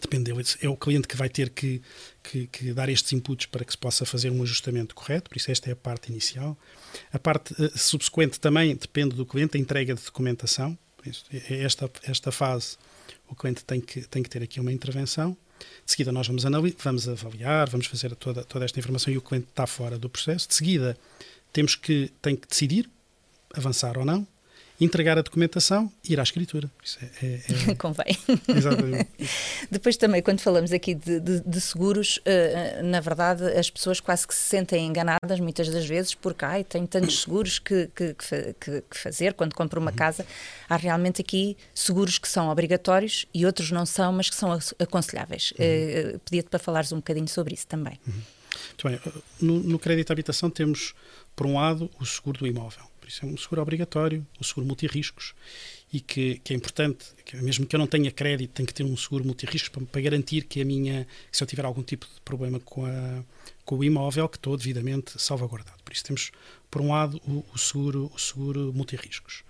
Depende. 0.00 0.30
É 0.60 0.68
o 0.68 0.76
cliente 0.76 1.08
que 1.08 1.16
vai 1.16 1.30
ter 1.30 1.48
que, 1.48 1.80
que, 2.22 2.46
que, 2.48 2.72
dar 2.74 2.90
estes 2.90 3.10
inputs 3.14 3.46
para 3.46 3.64
que 3.64 3.72
se 3.72 3.78
possa 3.78 4.04
fazer 4.04 4.30
um 4.30 4.42
ajustamento 4.42 4.94
correto, 4.94 5.30
por 5.30 5.36
isso 5.38 5.50
esta 5.50 5.70
é 5.70 5.72
a 5.72 5.76
parte 5.76 6.12
inicial. 6.12 6.56
A 7.10 7.18
parte 7.18 7.54
uh, 7.54 7.76
subsequente 7.76 8.38
também 8.38 8.76
depende 8.76 9.16
do 9.16 9.24
cliente, 9.24 9.56
a 9.56 9.60
entrega 9.60 9.94
de 9.94 10.04
documentação. 10.04 10.78
É, 11.32 11.54
é 11.54 11.62
esta, 11.64 11.90
esta 12.02 12.30
fase 12.30 12.76
o 13.26 13.34
cliente 13.34 13.64
tem 13.64 13.80
que, 13.80 14.02
tem 14.02 14.22
que 14.22 14.28
ter 14.28 14.42
aqui 14.42 14.60
uma 14.60 14.70
intervenção. 14.70 15.36
De 15.84 15.90
seguida 15.90 16.12
nós 16.12 16.26
vamos, 16.28 16.44
vamos 16.78 17.08
avaliar, 17.08 17.68
vamos 17.68 17.86
fazer 17.86 18.14
toda, 18.14 18.44
toda 18.44 18.66
esta 18.66 18.78
informação 18.78 19.12
e 19.12 19.16
o 19.16 19.22
cliente 19.22 19.48
está 19.48 19.66
fora 19.66 19.98
do 19.98 20.08
processo. 20.08 20.46
De 20.46 20.54
seguida 20.54 20.96
temos 21.50 21.74
que, 21.74 22.12
tem 22.20 22.36
que 22.36 22.46
decidir 22.46 22.88
avançar 23.54 23.98
ou 23.98 24.04
não 24.04 24.26
entregar 24.80 25.18
a 25.18 25.22
documentação 25.22 25.90
e 26.08 26.12
ir 26.12 26.20
à 26.20 26.22
escritura. 26.22 26.70
Isso 26.82 26.98
é, 27.02 27.26
é, 27.26 27.70
é... 27.70 27.74
Convém. 27.76 28.16
Exatamente. 28.46 29.08
Depois 29.70 29.96
também, 29.96 30.22
quando 30.22 30.40
falamos 30.40 30.72
aqui 30.72 30.94
de, 30.94 31.18
de, 31.18 31.40
de 31.40 31.60
seguros, 31.60 32.18
uh, 32.18 32.82
na 32.84 33.00
verdade 33.00 33.44
as 33.58 33.68
pessoas 33.68 33.98
quase 33.98 34.26
que 34.26 34.34
se 34.34 34.42
sentem 34.42 34.86
enganadas 34.86 35.40
muitas 35.40 35.68
das 35.68 35.84
vezes 35.84 36.14
porque 36.14 36.44
ai, 36.44 36.62
tenho 36.62 36.86
tantos 36.86 37.22
seguros 37.22 37.58
que, 37.58 37.90
que, 37.94 38.14
que, 38.14 38.54
que 38.60 38.96
fazer 38.96 39.34
quando 39.34 39.54
compro 39.54 39.80
uma 39.80 39.90
uhum. 39.90 39.96
casa. 39.96 40.24
Há 40.68 40.76
realmente 40.76 41.20
aqui 41.20 41.56
seguros 41.74 42.18
que 42.18 42.28
são 42.28 42.48
obrigatórios 42.48 43.26
e 43.34 43.44
outros 43.44 43.70
não 43.72 43.84
são, 43.84 44.12
mas 44.12 44.30
que 44.30 44.36
são 44.36 44.56
aconselháveis. 44.78 45.52
Uhum. 45.58 46.14
Uh, 46.14 46.18
Pedia-te 46.20 46.50
para 46.50 46.58
falares 46.58 46.92
um 46.92 46.96
bocadinho 46.96 47.28
sobre 47.28 47.54
isso 47.54 47.66
também. 47.66 47.98
Uhum. 48.06 48.14
Muito 48.14 48.88
bem. 48.88 49.22
No, 49.40 49.58
no 49.60 49.78
crédito 49.78 50.10
à 50.10 50.12
habitação 50.12 50.48
temos, 50.48 50.94
por 51.34 51.46
um 51.46 51.54
lado, 51.54 51.90
o 51.98 52.06
seguro 52.06 52.38
do 52.38 52.46
imóvel 52.46 52.88
por 53.08 53.12
isso 53.12 53.24
é 53.24 53.28
um 53.28 53.36
seguro 53.38 53.62
obrigatório, 53.62 54.26
um 54.38 54.44
seguro 54.44 54.66
multirriscos, 54.66 55.34
e 55.90 55.98
que, 55.98 56.40
que 56.44 56.52
é 56.52 56.56
importante, 56.56 57.06
que 57.24 57.38
mesmo 57.38 57.64
que 57.64 57.74
eu 57.74 57.78
não 57.78 57.86
tenha 57.86 58.10
crédito, 58.12 58.52
tenho 58.52 58.66
que 58.66 58.74
ter 58.74 58.84
um 58.84 58.96
seguro 58.98 59.24
multirriscos 59.24 59.70
para, 59.70 59.82
para 59.86 60.00
garantir 60.02 60.42
que 60.42 60.60
a 60.60 60.64
minha, 60.64 61.06
se 61.32 61.42
eu 61.42 61.46
tiver 61.46 61.64
algum 61.64 61.82
tipo 61.82 62.04
de 62.04 62.20
problema 62.20 62.60
com, 62.60 62.84
a, 62.84 63.24
com 63.64 63.78
o 63.78 63.84
imóvel, 63.84 64.28
que 64.28 64.36
estou 64.36 64.58
devidamente 64.58 65.12
salvaguardado. 65.16 65.78
Por 65.82 65.94
isso 65.94 66.04
temos, 66.04 66.30
por 66.70 66.82
um 66.82 66.90
lado, 66.90 67.18
o, 67.26 67.42
o 67.54 67.58
seguro, 67.58 68.12
o 68.14 68.18
seguro 68.18 68.74
multirriscos. 68.74 69.42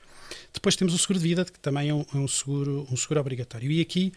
Depois 0.54 0.76
temos 0.76 0.94
o 0.94 0.98
seguro 0.98 1.18
de 1.18 1.26
vida, 1.26 1.44
que 1.44 1.58
também 1.58 1.88
é 1.88 1.94
um, 1.94 2.04
é 2.14 2.16
um 2.16 2.28
seguro, 2.28 2.86
um 2.92 2.96
seguro 2.96 3.20
obrigatório. 3.20 3.72
E 3.72 3.80
aqui 3.80 4.12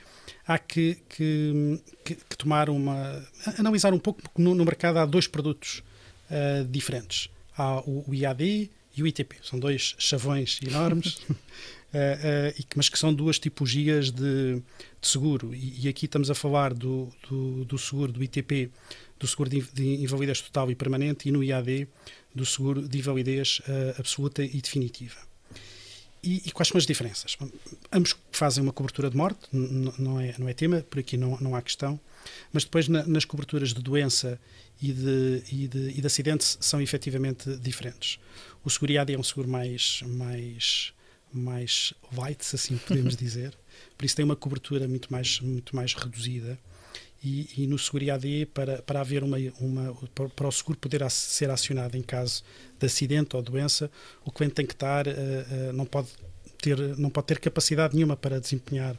há 0.46 0.60
que, 0.60 1.00
que, 1.10 1.82
que, 2.06 2.16
que 2.16 2.38
tomar 2.38 2.70
uma. 2.70 3.26
analisar 3.58 3.92
um 3.92 4.00
pouco, 4.00 4.22
porque 4.22 4.40
no, 4.40 4.54
no 4.54 4.66
mercado 4.66 5.00
há 5.00 5.06
dois 5.06 5.26
produtos 5.26 5.82
uh, 6.30 6.64
diferentes. 6.66 7.28
Há 7.58 7.80
o, 7.80 8.04
o 8.08 8.14
IAD 8.14 8.70
e 8.96 9.04
o 9.04 9.08
ITP. 9.08 9.38
São 9.44 9.60
dois 9.60 9.96
chavões 9.98 10.60
enormes, 10.66 11.16
uh, 11.30 11.34
uh, 11.34 12.66
mas 12.76 12.90
que 12.90 12.98
são 12.98 13.14
duas 13.14 13.40
tipologias 13.40 14.12
de, 14.12 14.56
de 14.56 15.08
seguro. 15.08 15.54
E, 15.54 15.86
e, 15.86 15.90
aqui 15.90 16.06
estamos 16.06 16.30
a 16.30 16.36
falar 16.36 16.74
do, 16.74 17.10
do, 17.30 17.66
do, 17.66 17.78
seguro 17.78 18.12
do 18.12 18.24
ITP, 18.24 18.70
do 19.20 19.28
seguro 19.28 19.50
de, 19.50 19.62
de 19.62 20.04
invalidez 20.04 20.42
total 20.42 20.70
e 20.72 20.76
permanente, 20.76 21.30
e 21.30 21.32
no 21.32 21.44
IAD, 21.44 21.88
do 22.34 22.46
seguro 22.46 22.88
de 22.88 22.98
invalidez 22.98 23.62
uh, 23.62 24.00
absoluta 24.00 24.44
e 24.44 24.62
definitiva. 24.62 25.18
E, 26.24 26.44
e, 26.46 26.52
quais 26.52 26.68
são 26.68 26.78
as 26.78 26.86
diferenças? 26.86 27.36
Ambos 27.92 28.16
fazem 28.32 28.62
uma 28.62 28.72
cobertura 28.72 29.10
de 29.10 29.18
morte, 29.18 29.40
não 29.52 30.20
é, 30.20 30.36
não 30.38 30.48
é 30.48 30.54
tema, 30.54 30.82
por 30.82 31.00
aqui 31.00 31.18
não, 31.18 31.36
não 31.42 31.56
há 31.56 31.62
questão, 31.64 32.00
mas 32.54 32.64
depois 32.64 32.88
na, 32.88 33.04
nas 33.08 33.26
coberturas 33.26 33.74
de 33.74 33.82
doença 33.82 34.40
e 34.80 34.94
de, 34.94 35.44
e 35.52 35.68
de, 35.68 35.90
e 35.98 36.02
de 36.02 36.06
acidente 36.08 36.58
são 36.60 36.80
efetivamente 36.80 37.56
diferentes. 37.58 38.20
O 38.64 38.70
seguro 38.70 38.92
IAD 38.92 39.14
é 39.14 39.18
um 39.18 39.24
seguro 39.24 39.50
mais, 39.50 40.04
mais, 40.06 40.94
mais 41.34 41.94
light, 42.16 42.46
se 42.46 42.56
assim 42.56 42.78
podemos 42.78 43.16
dizer, 43.18 43.58
por 43.98 44.06
isso 44.06 44.16
tem 44.16 44.24
uma 44.24 44.36
cobertura 44.36 44.88
muito 44.88 45.12
mais, 45.12 45.40
muito 45.40 45.76
mais 45.76 45.96
reduzida. 45.96 46.60
E, 47.24 47.50
e 47.56 47.68
no 47.68 47.78
seguro 47.78 48.04
IAD, 48.04 48.48
para, 48.48 48.82
para 48.82 49.02
haver 49.02 49.24
uma, 49.24 49.38
uma 49.60 49.96
para 50.36 50.48
o 50.48 50.52
seguro 50.52 50.78
poder 50.80 51.10
ser 51.12 51.52
acionado 51.52 51.96
em 51.96 52.02
caso 52.02 52.44
de 52.80 52.86
acidente 52.86 53.36
ou 53.36 53.44
doença, 53.44 53.92
o 54.26 54.32
cliente 54.32 54.56
tem 54.56 54.66
que 54.66 54.74
estar, 54.74 55.08
uh, 55.08 55.12
uh, 55.12 55.74
não, 55.74 55.86
pode 55.86 56.08
ter, 56.60 56.78
não 56.98 57.12
pode 57.12 57.28
ter 57.28 57.40
capacidade 57.40 57.96
nenhuma 57.96 58.18
para 58.18 58.40
desempenhar 58.40 58.98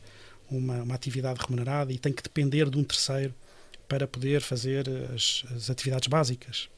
uma, 0.48 0.82
uma 0.82 0.94
atividade 0.94 1.40
remunerada 1.40 1.92
e 1.92 1.98
tem 1.98 2.12
que 2.12 2.22
depender 2.22 2.70
de 2.70 2.78
um 2.78 2.84
terceiro 2.84 3.34
para 3.88 4.06
poder 4.06 4.40
fazer 4.40 4.88
as, 5.12 5.44
as 5.54 5.68
atividades 5.68 6.06
básicas. 6.06 6.68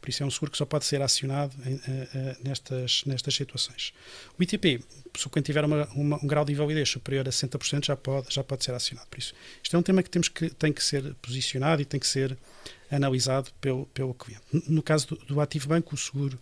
Por 0.00 0.10
isso 0.10 0.22
é 0.22 0.26
um 0.26 0.30
seguro 0.30 0.50
que 0.52 0.58
só 0.58 0.64
pode 0.64 0.84
ser 0.84 1.02
acionado 1.02 1.54
uh, 1.56 2.44
nestas, 2.44 3.02
nestas 3.04 3.34
situações. 3.34 3.92
O 4.38 4.42
ITP, 4.42 4.82
se 5.16 5.28
cliente 5.30 5.46
tiver 5.46 5.64
uma, 5.64 5.86
uma, 5.88 6.16
um 6.22 6.26
grau 6.26 6.44
de 6.44 6.52
invalidez 6.52 6.88
superior 6.88 7.26
a 7.26 7.30
60%, 7.30 7.86
já 7.86 7.96
pode, 7.96 8.32
já 8.32 8.44
pode 8.44 8.64
ser 8.64 8.72
acionado. 8.72 9.08
Por 9.08 9.18
isso, 9.18 9.34
isto 9.62 9.74
é 9.74 9.78
um 9.78 9.82
tema 9.82 10.02
que, 10.02 10.10
temos 10.10 10.28
que 10.28 10.50
tem 10.50 10.72
que 10.72 10.82
ser 10.82 11.14
posicionado 11.16 11.82
e 11.82 11.84
tem 11.84 11.98
que 11.98 12.06
ser 12.06 12.38
analisado 12.90 13.50
pelo, 13.60 13.86
pelo 13.86 14.14
cliente. 14.14 14.42
No 14.68 14.82
caso 14.82 15.08
do, 15.08 15.16
do 15.26 15.40
ativo 15.40 15.68
banco, 15.68 15.94
o 15.94 15.98
seguro 15.98 16.38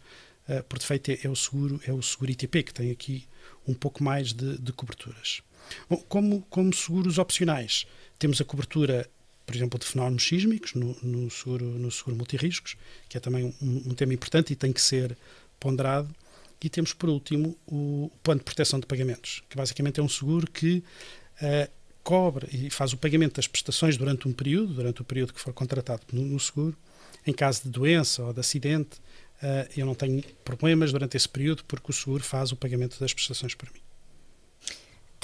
uh, 0.48 0.62
por 0.64 0.78
defeito 0.78 1.10
é, 1.10 1.18
é, 1.24 1.28
o 1.28 1.36
seguro, 1.36 1.80
é 1.86 1.92
o 1.92 2.02
seguro 2.02 2.30
ITP, 2.30 2.62
que 2.62 2.74
tem 2.74 2.90
aqui 2.90 3.26
um 3.66 3.74
pouco 3.74 4.02
mais 4.04 4.32
de, 4.32 4.58
de 4.58 4.72
coberturas. 4.72 5.42
Bom, 5.88 5.96
como, 6.08 6.42
como 6.42 6.72
seguros 6.72 7.18
opcionais, 7.18 7.86
temos 8.18 8.40
a 8.40 8.44
cobertura 8.44 9.08
por 9.46 9.54
exemplo, 9.54 9.78
de 9.78 9.86
fenómenos 9.86 10.26
sísmicos 10.26 10.74
no, 10.74 10.96
no 11.02 11.30
seguro, 11.30 11.64
no 11.64 11.90
seguro 11.90 12.16
multirriscos, 12.16 12.76
que 13.08 13.16
é 13.16 13.20
também 13.20 13.54
um, 13.62 13.82
um, 13.86 13.94
tema 13.94 14.12
importante 14.12 14.52
e 14.52 14.56
tem 14.56 14.72
que 14.72 14.80
ser 14.80 15.16
ponderado. 15.60 16.12
E 16.60 16.68
temos, 16.68 16.92
por 16.92 17.08
último, 17.08 17.56
o 17.64 18.10
plano 18.24 18.40
de 18.40 18.44
proteção 18.44 18.80
de 18.80 18.86
pagamentos, 18.86 19.42
que 19.48 19.56
basicamente 19.56 20.00
é 20.00 20.02
um 20.02 20.08
seguro 20.08 20.50
que 20.50 20.82
uh, 21.40 21.70
cobre 22.02 22.48
e 22.50 22.70
faz 22.70 22.92
o 22.92 22.96
pagamento 22.96 23.36
das 23.36 23.46
prestações 23.46 23.96
durante 23.96 24.26
um 24.26 24.32
período, 24.32 24.74
durante 24.74 25.00
o 25.00 25.04
período 25.04 25.32
que 25.32 25.40
for 25.40 25.52
contratado 25.52 26.02
no, 26.12 26.22
no 26.22 26.40
seguro, 26.40 26.76
em 27.24 27.32
caso 27.32 27.62
de 27.62 27.68
doença 27.68 28.24
ou 28.24 28.32
de 28.32 28.40
acidente, 28.40 28.98
uh, 29.42 29.70
eu 29.76 29.86
não 29.86 29.94
tenho 29.94 30.22
problemas 30.44 30.90
durante 30.90 31.16
esse 31.16 31.28
período 31.28 31.62
porque 31.64 31.90
o 31.90 31.94
seguro 31.94 32.24
faz 32.24 32.50
o 32.50 32.56
pagamento 32.56 32.98
das 32.98 33.14
prestações 33.14 33.54
por 33.54 33.70
mim. 33.72 33.85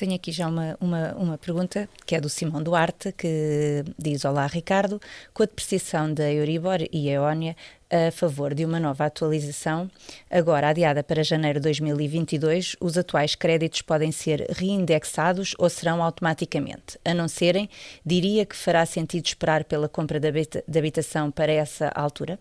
Tenho 0.02 0.16
aqui 0.16 0.32
já 0.32 0.48
uma, 0.48 0.76
uma, 0.80 1.14
uma 1.14 1.38
pergunta 1.38 1.88
que 2.04 2.16
é 2.16 2.20
do 2.20 2.28
Simão 2.28 2.60
Duarte, 2.60 3.12
que 3.12 3.84
diz: 3.96 4.24
Olá, 4.24 4.48
Ricardo. 4.48 5.00
Com 5.32 5.44
a 5.44 5.46
depreciação 5.46 6.12
da 6.12 6.28
Euribor 6.28 6.78
e 6.90 7.08
Eónia 7.08 7.54
a 7.88 8.10
favor 8.10 8.52
de 8.52 8.64
uma 8.64 8.80
nova 8.80 9.04
atualização, 9.04 9.88
agora 10.28 10.70
adiada 10.70 11.04
para 11.04 11.22
janeiro 11.22 11.60
de 11.60 11.64
2022, 11.66 12.74
os 12.80 12.98
atuais 12.98 13.36
créditos 13.36 13.80
podem 13.80 14.10
ser 14.10 14.44
reindexados 14.50 15.54
ou 15.56 15.70
serão 15.70 16.02
automaticamente. 16.02 16.98
A 17.04 17.14
não 17.14 17.28
serem, 17.28 17.70
diria 18.04 18.44
que 18.44 18.56
fará 18.56 18.84
sentido 18.84 19.26
esperar 19.26 19.62
pela 19.62 19.88
compra 19.88 20.18
de 20.18 20.78
habitação 20.78 21.30
para 21.30 21.52
essa 21.52 21.86
altura? 21.94 22.40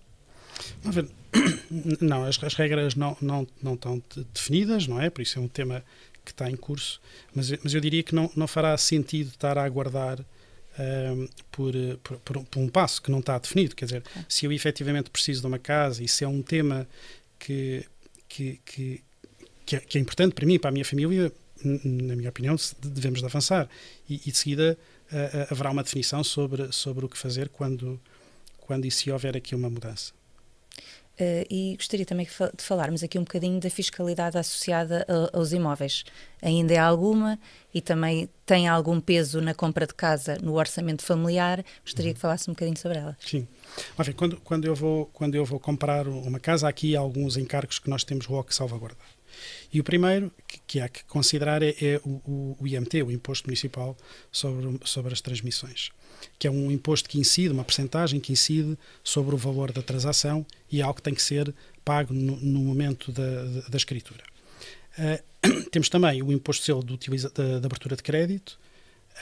Não, 2.01 2.25
as, 2.25 2.43
as 2.43 2.55
regras 2.55 2.95
não, 2.95 3.15
não, 3.21 3.47
não 3.63 3.75
estão 3.75 4.01
definidas, 4.33 4.85
não 4.85 5.01
é? 5.01 5.09
Por 5.09 5.21
isso 5.21 5.39
é 5.39 5.41
um 5.41 5.47
tema 5.47 5.81
que 6.23 6.31
está 6.31 6.49
em 6.49 6.55
curso, 6.55 7.01
mas, 7.33 7.51
mas 7.63 7.73
eu 7.73 7.81
diria 7.81 8.03
que 8.03 8.13
não, 8.13 8.29
não 8.35 8.47
fará 8.47 8.77
sentido 8.77 9.29
estar 9.29 9.57
a 9.57 9.63
aguardar 9.63 10.23
um, 10.79 11.27
por, 11.51 11.73
por, 12.03 12.43
por, 12.45 12.59
um 12.59 12.69
passo 12.69 13.01
que 13.01 13.11
não 13.11 13.19
está 13.19 13.37
definido. 13.37 13.75
Quer 13.75 13.85
dizer, 13.85 14.03
se 14.27 14.45
eu 14.45 14.51
efetivamente 14.51 15.09
preciso 15.09 15.41
de 15.41 15.47
uma 15.47 15.59
casa 15.59 16.03
e 16.03 16.07
se 16.07 16.23
é 16.23 16.27
um 16.27 16.41
tema 16.41 16.87
que, 17.37 17.85
que, 18.27 18.59
que, 18.63 19.03
que, 19.65 19.75
é, 19.75 19.79
que 19.79 19.97
é 19.97 20.01
importante 20.01 20.33
para 20.33 20.45
mim 20.45 20.55
e 20.55 20.59
para 20.59 20.69
a 20.69 20.71
minha 20.71 20.85
família, 20.85 21.31
na 21.63 22.15
minha 22.15 22.29
opinião, 22.29 22.55
devemos 22.81 23.19
de 23.19 23.25
avançar. 23.25 23.69
E, 24.09 24.21
e 24.25 24.31
de 24.31 24.37
seguida 24.37 24.77
uh, 25.11 25.51
haverá 25.51 25.71
uma 25.71 25.83
definição 25.83 26.23
sobre, 26.23 26.71
sobre 26.71 27.05
o 27.05 27.09
que 27.09 27.17
fazer 27.17 27.49
quando, 27.49 27.99
quando 28.59 28.85
e 28.85 28.91
se 28.91 29.11
houver 29.11 29.35
aqui 29.35 29.55
uma 29.55 29.69
mudança. 29.69 30.13
Uh, 31.21 31.45
e 31.51 31.75
gostaria 31.75 32.03
também 32.03 32.25
de 32.25 32.63
falarmos 32.63 33.03
aqui 33.03 33.19
um 33.19 33.23
bocadinho 33.23 33.59
da 33.59 33.69
fiscalidade 33.69 34.39
associada 34.39 35.05
a, 35.07 35.37
aos 35.37 35.53
imóveis. 35.53 36.03
Ainda 36.41 36.73
é 36.73 36.79
alguma 36.79 37.37
e 37.71 37.79
também 37.79 38.27
tem 38.43 38.67
algum 38.67 38.99
peso 38.99 39.39
na 39.39 39.53
compra 39.53 39.85
de 39.85 39.93
casa 39.93 40.39
no 40.41 40.55
orçamento 40.55 41.05
familiar. 41.05 41.63
Gostaria 41.85 42.09
uhum. 42.09 42.15
que 42.15 42.19
falasse 42.19 42.49
um 42.49 42.53
bocadinho 42.53 42.75
sobre 42.75 42.97
ela. 42.97 43.15
Sim. 43.19 43.47
Enfim, 43.99 44.11
quando, 44.13 44.37
quando, 44.37 44.65
eu 44.65 44.73
vou, 44.73 45.05
quando 45.13 45.35
eu 45.35 45.45
vou 45.45 45.59
comprar 45.59 46.07
uma 46.07 46.39
casa, 46.39 46.65
há 46.65 46.71
aqui 46.71 46.95
alguns 46.95 47.37
encargos 47.37 47.77
que 47.77 47.87
nós 47.87 48.03
temos 48.03 48.27
logo 48.27 48.45
que 48.45 48.55
salvaguardar. 48.55 48.97
E 49.71 49.79
o 49.79 49.83
primeiro 49.83 50.31
que, 50.47 50.59
que 50.67 50.79
há 50.79 50.89
que 50.89 51.03
considerar 51.05 51.61
é, 51.63 51.75
é 51.81 52.01
o, 52.03 52.55
o, 52.59 52.67
IMT, 52.67 53.03
o 53.03 53.11
Imposto 53.11 53.47
Municipal 53.47 53.97
sobre, 54.31 54.79
sobre 54.83 55.13
as 55.13 55.21
Transmissões 55.21 55.91
que 56.37 56.47
é 56.47 56.51
um 56.51 56.71
imposto 56.71 57.09
que 57.09 57.19
incide, 57.19 57.49
uma 57.49 57.63
percentagem 57.63 58.19
que 58.19 58.31
incide 58.31 58.77
sobre 59.03 59.35
o 59.35 59.37
valor 59.37 59.71
da 59.71 59.81
transação 59.81 60.45
e 60.71 60.79
é 60.79 60.83
algo 60.83 60.95
que 60.95 61.01
tem 61.01 61.13
que 61.13 61.21
ser 61.21 61.53
pago 61.83 62.13
no, 62.13 62.35
no 62.37 62.59
momento 62.59 63.11
da, 63.11 63.43
da, 63.69 63.77
escritura. 63.77 64.23
Uh, 64.97 65.63
temos 65.71 65.89
também 65.89 66.21
o 66.21 66.31
imposto 66.31 66.61
de 66.61 66.65
selo 66.65 66.83
de, 66.83 67.29
da, 67.59 67.65
abertura 67.65 67.95
de 67.95 68.03
crédito, 68.03 68.59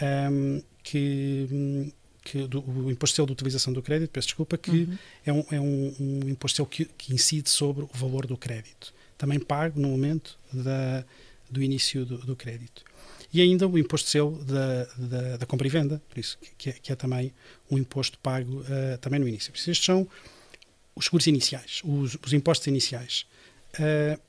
um, 0.01 0.61
que, 0.83 1.91
que 2.23 2.47
do, 2.47 2.61
o 2.61 2.91
imposto 2.91 3.13
de 3.13 3.15
selo 3.15 3.27
de 3.27 3.33
utilização 3.33 3.73
do 3.73 3.81
crédito, 3.81 4.09
peço 4.09 4.27
desculpa, 4.27 4.57
que 4.57 4.71
uhum. 4.71 4.97
é, 5.25 5.33
um, 5.33 5.45
é 5.51 5.59
um, 5.59 5.95
um 5.99 6.29
imposto 6.29 6.53
de 6.53 6.55
selo 6.57 6.67
que, 6.67 6.85
que, 6.85 7.13
incide 7.13 7.49
sobre 7.49 7.83
o 7.83 7.89
valor 7.93 8.25
do 8.25 8.37
crédito. 8.37 8.93
Também 9.19 9.39
pago 9.39 9.79
no 9.79 9.89
momento 9.89 10.35
da, 10.51 11.05
do 11.51 11.61
início 11.61 12.03
do, 12.05 12.17
do 12.17 12.35
crédito 12.35 12.83
e 13.31 13.41
ainda 13.41 13.67
o 13.67 13.77
imposto 13.77 14.09
selo 14.09 14.43
da, 14.43 14.85
da, 14.97 15.37
da 15.37 15.45
compra 15.45 15.67
e 15.67 15.69
venda, 15.69 16.01
por 16.09 16.19
isso 16.19 16.37
que 16.57 16.71
é, 16.71 16.73
que 16.73 16.91
é 16.91 16.95
também 16.95 17.31
um 17.69 17.77
imposto 17.77 18.17
pago 18.19 18.61
uh, 18.61 18.97
também 18.99 19.19
no 19.19 19.27
início. 19.27 19.51
Por 19.51 19.57
isso, 19.59 19.69
estes 19.69 19.85
são 19.85 20.07
os 20.95 21.05
seguros 21.05 21.27
iniciais, 21.27 21.81
os, 21.83 22.17
os 22.25 22.33
impostos 22.33 22.67
iniciais. 22.67 23.27
Uh, 23.75 24.19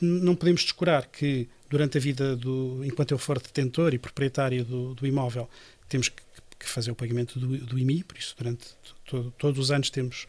não 0.00 0.34
podemos 0.34 0.62
descurar 0.62 1.06
que 1.06 1.48
durante 1.68 1.98
a 1.98 2.00
vida 2.00 2.36
do, 2.36 2.82
enquanto 2.84 3.12
eu 3.12 3.18
for 3.18 3.40
detentor 3.40 3.92
e 3.94 3.98
proprietário 3.98 4.64
do, 4.64 4.94
do 4.94 5.06
imóvel, 5.06 5.48
temos 5.88 6.08
que, 6.08 6.22
que, 6.58 6.68
fazer 6.68 6.90
o 6.90 6.94
pagamento 6.94 7.38
do, 7.38 7.58
do 7.58 7.78
IMI, 7.78 8.02
por 8.02 8.16
isso 8.16 8.34
durante 8.38 8.66
todo, 9.04 9.30
todos 9.32 9.58
os 9.58 9.70
anos 9.70 9.90
temos 9.90 10.26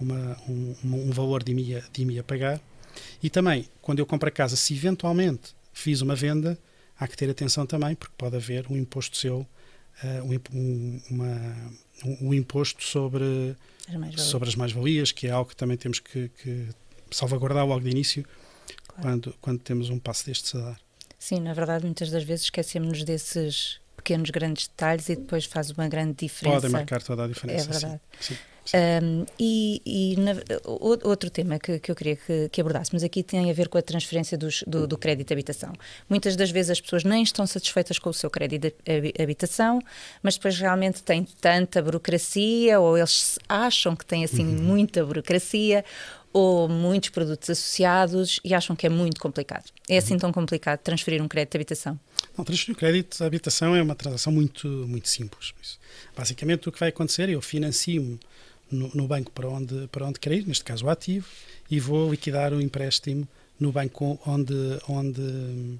uma, 0.00 0.36
um, 0.48 0.74
um, 0.84 1.10
valor 1.10 1.42
de 1.42 1.52
IMI, 1.52 1.82
de 1.92 2.02
IMI 2.02 2.18
a 2.18 2.24
pagar. 2.24 2.60
E 3.22 3.30
também, 3.30 3.68
quando 3.80 3.98
eu 3.98 4.06
compro 4.06 4.28
a 4.28 4.32
casa, 4.32 4.56
se 4.56 4.74
eventualmente 4.74 5.54
fiz 5.72 6.00
uma 6.00 6.14
venda, 6.14 6.58
há 6.98 7.06
que 7.08 7.16
ter 7.16 7.28
atenção 7.28 7.66
também, 7.66 7.94
porque 7.94 8.14
pode 8.16 8.36
haver 8.36 8.66
um 8.70 8.76
imposto 8.76 9.16
seu, 9.16 9.38
uh, 9.40 10.40
um, 10.52 11.00
uma, 11.10 11.72
um, 12.04 12.28
um, 12.28 12.34
imposto 12.34 12.82
sobre 12.82 13.56
as 14.14 14.22
sobre 14.22 14.48
as 14.48 14.54
mais-valias, 14.54 15.12
que 15.12 15.26
é 15.26 15.30
algo 15.30 15.50
que 15.50 15.56
também 15.56 15.76
temos 15.76 15.98
que, 15.98 16.30
que 16.42 16.68
salvaguardar 17.10 17.66
logo 17.66 17.80
de 17.80 17.90
início, 17.90 18.24
claro. 18.86 19.02
quando, 19.02 19.34
quando 19.40 19.58
temos 19.60 19.90
um 19.90 19.98
passo 19.98 20.26
destes 20.26 20.54
a 20.54 20.58
dar. 20.58 20.80
Sim, 21.18 21.40
na 21.40 21.54
verdade, 21.54 21.84
muitas 21.84 22.10
das 22.10 22.22
vezes 22.22 22.44
esquecemos 22.44 23.02
desses 23.02 23.80
pequenos, 23.96 24.30
grandes 24.30 24.68
detalhes 24.68 25.08
e 25.08 25.16
depois 25.16 25.46
faz 25.46 25.70
uma 25.70 25.88
grande 25.88 26.26
diferença. 26.26 26.56
Podem 26.56 26.70
marcar 26.70 27.02
toda 27.02 27.24
a 27.24 27.26
diferença. 27.26 27.64
É 27.64 27.72
verdade. 27.72 28.00
Sim, 28.20 28.34
sim. 28.34 28.40
Um, 28.72 29.26
e, 29.38 29.82
e 29.84 30.16
na, 30.18 30.32
outro 30.64 31.28
tema 31.28 31.58
que, 31.58 31.78
que 31.78 31.90
eu 31.90 31.94
queria 31.94 32.16
que, 32.16 32.48
que, 32.48 32.60
abordássemos 32.60 33.04
aqui 33.04 33.22
tem 33.22 33.50
a 33.50 33.52
ver 33.52 33.68
com 33.68 33.76
a 33.76 33.82
transferência 33.82 34.38
dos, 34.38 34.64
do, 34.66 34.86
do, 34.86 34.96
crédito 34.96 35.28
de 35.28 35.34
habitação. 35.34 35.72
Muitas 36.08 36.34
das 36.34 36.50
vezes 36.50 36.70
as 36.70 36.80
pessoas 36.80 37.04
nem 37.04 37.22
estão 37.22 37.46
satisfeitas 37.46 37.98
com 37.98 38.08
o 38.08 38.14
seu 38.14 38.30
crédito 38.30 38.72
de 38.84 39.22
habitação, 39.22 39.80
mas 40.22 40.36
depois 40.36 40.58
realmente 40.58 41.02
têm 41.02 41.26
tanta 41.40 41.82
burocracia, 41.82 42.80
ou 42.80 42.96
eles 42.96 43.38
acham 43.48 43.94
que 43.94 44.06
têm 44.06 44.24
assim 44.24 44.44
uhum. 44.44 44.62
muita 44.62 45.04
burocracia, 45.04 45.84
ou 46.32 46.68
muitos 46.68 47.10
produtos 47.10 47.48
associados 47.48 48.40
e 48.42 48.54
acham 48.54 48.74
que 48.74 48.86
é 48.86 48.90
muito 48.90 49.20
complicado. 49.20 49.70
É 49.88 49.98
assim 49.98 50.14
uhum. 50.14 50.20
tão 50.20 50.32
complicado 50.32 50.80
transferir 50.80 51.22
um 51.22 51.28
crédito 51.28 51.52
de 51.52 51.58
habitação? 51.58 52.00
Não, 52.36 52.44
transferir 52.44 52.74
o 52.74 52.78
crédito 52.78 53.18
de 53.18 53.24
habitação 53.24 53.76
é 53.76 53.80
uma 53.80 53.94
transação 53.94 54.32
muito, 54.32 54.66
muito 54.66 55.08
simples. 55.08 55.54
Basicamente, 56.16 56.68
o 56.68 56.72
que 56.72 56.80
vai 56.80 56.88
acontecer 56.88 57.28
é 57.28 57.34
eu 57.34 57.40
financio 57.40 58.18
no, 58.74 58.90
no, 58.94 59.06
banco 59.06 59.30
para 59.30 59.48
onde, 59.48 59.88
para 59.88 60.06
onde 60.06 60.18
querer 60.18 60.46
neste 60.46 60.64
caso 60.64 60.86
o 60.86 60.90
ativo, 60.90 61.26
e 61.70 61.80
vou 61.80 62.10
liquidar 62.10 62.52
o 62.52 62.60
empréstimo 62.60 63.26
no 63.58 63.72
banco 63.72 64.18
onde, 64.26 64.54
onde, 64.88 65.78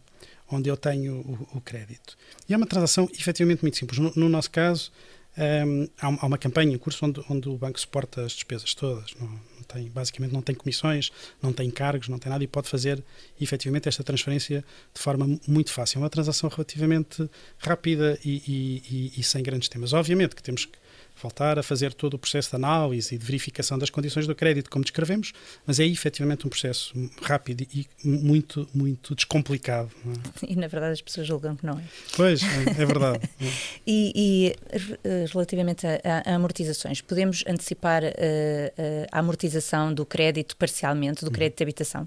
onde 0.50 0.68
eu 0.68 0.76
tenho 0.76 1.16
o, 1.16 1.58
o 1.58 1.60
crédito. 1.60 2.16
E 2.48 2.54
é 2.54 2.56
uma 2.56 2.66
transação 2.66 3.08
efetivamente 3.18 3.62
muito 3.62 3.76
simples. 3.76 3.98
No, 3.98 4.12
no 4.14 4.28
nosso 4.28 4.50
caso, 4.50 4.92
um, 5.36 5.88
há, 6.00 6.06
há, 6.06 6.26
uma 6.26 6.38
campanha 6.38 6.72
em 6.72 6.78
curso 6.78 7.04
onde, 7.04 7.20
onde 7.28 7.48
o 7.48 7.56
banco 7.56 7.78
suporta 7.78 8.22
as 8.24 8.32
despesas 8.32 8.72
todas. 8.74 9.14
Não, 9.20 9.28
não, 9.28 9.62
tem, 9.66 9.88
basicamente 9.88 10.32
não 10.32 10.42
tem 10.42 10.54
comissões, 10.54 11.10
não 11.42 11.52
tem 11.52 11.70
cargos, 11.70 12.08
não 12.08 12.18
tem 12.18 12.30
nada 12.30 12.44
e 12.44 12.46
pode 12.46 12.68
fazer 12.68 13.02
efetivamente 13.40 13.88
esta 13.88 14.04
transferência 14.04 14.64
de 14.94 15.00
forma 15.00 15.38
muito 15.46 15.72
fácil. 15.72 15.98
É 15.98 16.02
uma 16.02 16.10
transação 16.10 16.48
relativamente 16.48 17.28
rápida 17.58 18.18
e, 18.24 18.42
e, 18.46 18.82
e, 19.16 19.20
e 19.20 19.22
sem 19.22 19.42
grandes 19.42 19.68
temas. 19.68 19.92
Obviamente 19.92 20.36
que 20.36 20.42
temos 20.42 20.66
que 20.66 20.78
voltar 21.20 21.58
a 21.58 21.62
fazer 21.62 21.94
todo 21.94 22.14
o 22.14 22.18
processo 22.18 22.50
de 22.50 22.56
análise 22.56 23.14
e 23.14 23.18
de 23.18 23.24
verificação 23.24 23.78
das 23.78 23.90
condições 23.90 24.26
do 24.26 24.34
crédito, 24.34 24.68
como 24.70 24.84
descrevemos, 24.84 25.32
mas 25.66 25.78
é 25.78 25.86
efetivamente 25.86 26.46
um 26.46 26.50
processo 26.50 26.92
rápido 27.22 27.66
e 27.72 27.86
muito, 28.04 28.68
muito 28.74 29.14
descomplicado. 29.14 29.90
É? 30.06 30.44
E 30.54 30.56
na 30.56 30.66
verdade 30.66 30.92
as 30.92 31.00
pessoas 31.00 31.26
julgam 31.26 31.56
que 31.56 31.64
não 31.64 31.78
é. 31.78 31.82
Pois, 32.16 32.42
é, 32.42 32.82
é 32.82 32.86
verdade. 32.86 33.28
e, 33.86 34.12
e, 34.14 34.56
eh, 35.04 35.26
relativamente 35.32 35.86
a, 35.86 36.00
a, 36.26 36.34
amortizações, 36.34 37.00
podemos 37.00 37.42
antecipar 37.46 38.04
a, 38.04 38.08
eh, 38.16 39.06
a 39.10 39.18
amortização 39.18 39.92
do 39.92 40.04
crédito 40.04 40.56
parcialmente, 40.56 41.24
do 41.24 41.30
crédito 41.30 41.58
de 41.58 41.64
habitação? 41.64 42.06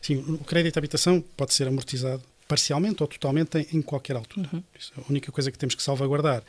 Sim, 0.00 0.16
o 0.16 0.38
crédito 0.38 0.74
de 0.74 0.78
habitação 0.78 1.22
pode 1.36 1.54
ser 1.54 1.68
amortizado 1.68 2.22
parcialmente 2.48 3.02
ou 3.02 3.08
totalmente 3.08 3.58
em, 3.58 3.78
em 3.78 3.82
qualquer 3.82 4.16
altura. 4.16 4.48
Uhum. 4.52 4.62
A 4.98 5.10
única 5.10 5.32
coisa 5.32 5.50
que 5.50 5.58
temos 5.58 5.74
que 5.74 5.82
salvaguardar 5.82 6.42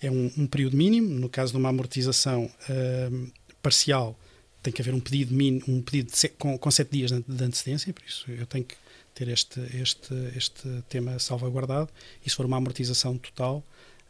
é 0.00 0.10
um, 0.10 0.30
um, 0.36 0.46
período 0.46 0.76
mínimo. 0.76 1.08
No 1.08 1.28
caso 1.28 1.52
de 1.52 1.58
uma 1.58 1.68
amortização 1.68 2.44
uh, 2.44 3.32
parcial, 3.62 4.18
tem 4.62 4.72
que 4.72 4.80
haver 4.80 4.94
um 4.94 5.00
pedido 5.00 5.34
um 5.68 5.82
pedido 5.82 6.10
de, 6.10 6.28
com, 6.30 6.56
com 6.56 6.70
sete 6.70 6.90
dias 6.90 7.10
de 7.10 7.44
antecedência, 7.44 7.92
por 7.92 8.02
isso 8.04 8.30
eu 8.30 8.46
tenho 8.46 8.64
que 8.64 8.76
ter 9.14 9.28
este, 9.28 9.60
este, 9.76 10.14
este 10.34 10.82
tema 10.88 11.18
salvaguardado. 11.18 11.88
E 12.24 12.30
se 12.30 12.36
for 12.36 12.46
uma 12.46 12.56
amortização 12.56 13.16
total, 13.16 13.64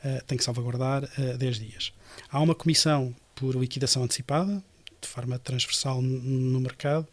uh, 0.04 0.24
tem 0.26 0.38
que 0.38 0.44
salvaguardar 0.44 1.04
uh, 1.04 1.38
10 1.38 1.58
dias. 1.58 1.92
Há 2.30 2.40
uma 2.40 2.54
comissão 2.54 3.14
por 3.34 3.54
liquidação 3.56 4.02
antecipada, 4.02 4.62
de 5.00 5.08
forma 5.08 5.38
transversal 5.38 6.00
no 6.00 6.60
mercado, 6.60 7.06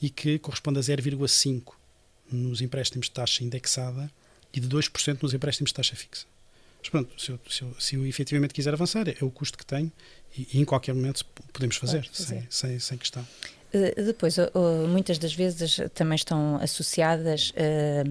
e 0.00 0.10
que 0.10 0.38
corresponde 0.38 0.78
a 0.78 0.82
0,5 0.82 1.74
nos 2.30 2.60
empréstimos 2.60 3.06
de 3.06 3.12
taxa 3.12 3.44
indexada 3.44 4.10
e 4.52 4.60
de 4.60 4.68
2% 4.68 5.22
nos 5.22 5.34
empréstimos 5.34 5.70
de 5.70 5.74
taxa 5.74 5.94
fixa. 5.94 6.26
Mas 6.88 6.90
pronto, 6.90 7.20
se 7.20 7.30
eu, 7.30 7.40
se 7.48 7.62
eu, 7.62 7.74
se 7.78 7.94
eu 7.96 8.06
efetivamente 8.06 8.54
quiser 8.54 8.72
avançar, 8.72 9.08
é 9.08 9.24
o 9.24 9.30
custo 9.30 9.58
que 9.58 9.66
tenho 9.66 9.92
e, 10.36 10.48
e 10.54 10.60
em 10.60 10.64
qualquer 10.64 10.94
momento 10.94 11.24
podemos 11.52 11.76
fazer, 11.76 12.08
fazer. 12.08 12.46
Sem, 12.50 12.70
sem, 12.70 12.78
sem 12.78 12.98
questão. 12.98 13.26
Eh, 13.72 14.02
depois, 14.02 14.36
muitas 14.88 15.18
das 15.18 15.34
vezes 15.34 15.78
também 15.92 16.16
estão 16.16 16.56
associadas, 16.56 17.52
eh, 17.54 18.02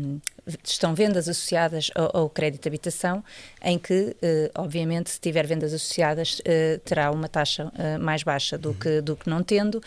estão 0.64 0.94
vendas 0.94 1.28
associadas 1.28 1.90
ao 1.96 2.30
crédito 2.30 2.62
de 2.62 2.70
habitação, 2.70 3.24
em 3.64 3.80
que, 3.80 4.16
eh, 4.22 4.52
obviamente, 4.56 5.10
se 5.10 5.20
tiver 5.20 5.48
vendas 5.48 5.74
associadas, 5.74 6.40
terá 6.86 7.10
uma 7.12 7.28
taxa 7.28 7.72
mais 8.00 8.22
baixa 8.22 8.58
do 8.58 8.74
que, 8.74 9.02
do 9.02 9.16
que 9.16 9.28
não 9.30 9.42
tendo. 9.42 9.82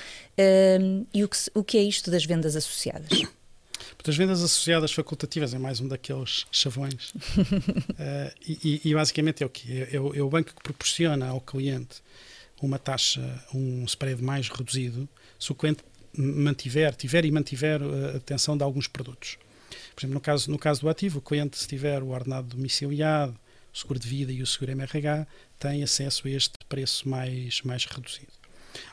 E 1.14 1.24
o 1.24 1.28
que, 1.28 1.36
o 1.54 1.62
que 1.62 1.78
é 1.78 1.82
isto 1.82 2.10
das 2.10 2.24
vendas 2.24 2.56
associadas? 2.56 3.22
As 4.06 4.16
vendas 4.16 4.42
associadas 4.42 4.92
facultativas 4.92 5.54
é 5.54 5.58
mais 5.58 5.80
um 5.80 5.86
daqueles 5.86 6.46
chavões. 6.50 7.10
uh, 7.10 8.34
e, 8.46 8.80
e, 8.84 8.94
basicamente 8.94 9.42
é 9.42 9.46
o 9.46 9.48
que? 9.48 9.72
É, 9.72 9.82
é, 9.92 9.96
é, 9.96 9.98
o 10.22 10.28
banco 10.28 10.54
que 10.54 10.62
proporciona 10.62 11.28
ao 11.28 11.40
cliente 11.40 12.02
uma 12.60 12.78
taxa, 12.78 13.22
um 13.54 13.84
spread 13.84 14.22
mais 14.22 14.48
reduzido, 14.48 15.08
se 15.38 15.50
o 15.50 15.54
cliente 15.54 15.82
mantiver, 16.14 16.94
tiver 16.94 17.24
e 17.24 17.30
mantiver 17.30 17.80
a 17.82 18.16
atenção 18.16 18.56
de 18.56 18.62
alguns 18.62 18.86
produtos. 18.86 19.38
Por 19.94 20.00
exemplo, 20.00 20.14
no 20.14 20.20
caso, 20.20 20.50
no 20.50 20.58
caso 20.58 20.80
do 20.80 20.88
ativo, 20.88 21.18
o 21.18 21.22
cliente, 21.22 21.56
se 21.58 21.66
tiver 21.66 22.02
o 22.02 22.08
ordenado 22.08 22.48
domiciliado, 22.48 23.38
o 23.72 23.78
seguro 23.78 23.98
de 23.98 24.08
vida 24.08 24.32
e 24.32 24.42
o 24.42 24.46
seguro 24.46 24.72
MRH, 24.72 25.26
tem 25.58 25.82
acesso 25.82 26.26
a 26.26 26.30
este 26.30 26.58
preço 26.68 27.08
mais, 27.08 27.62
mais 27.62 27.84
reduzido. 27.84 28.39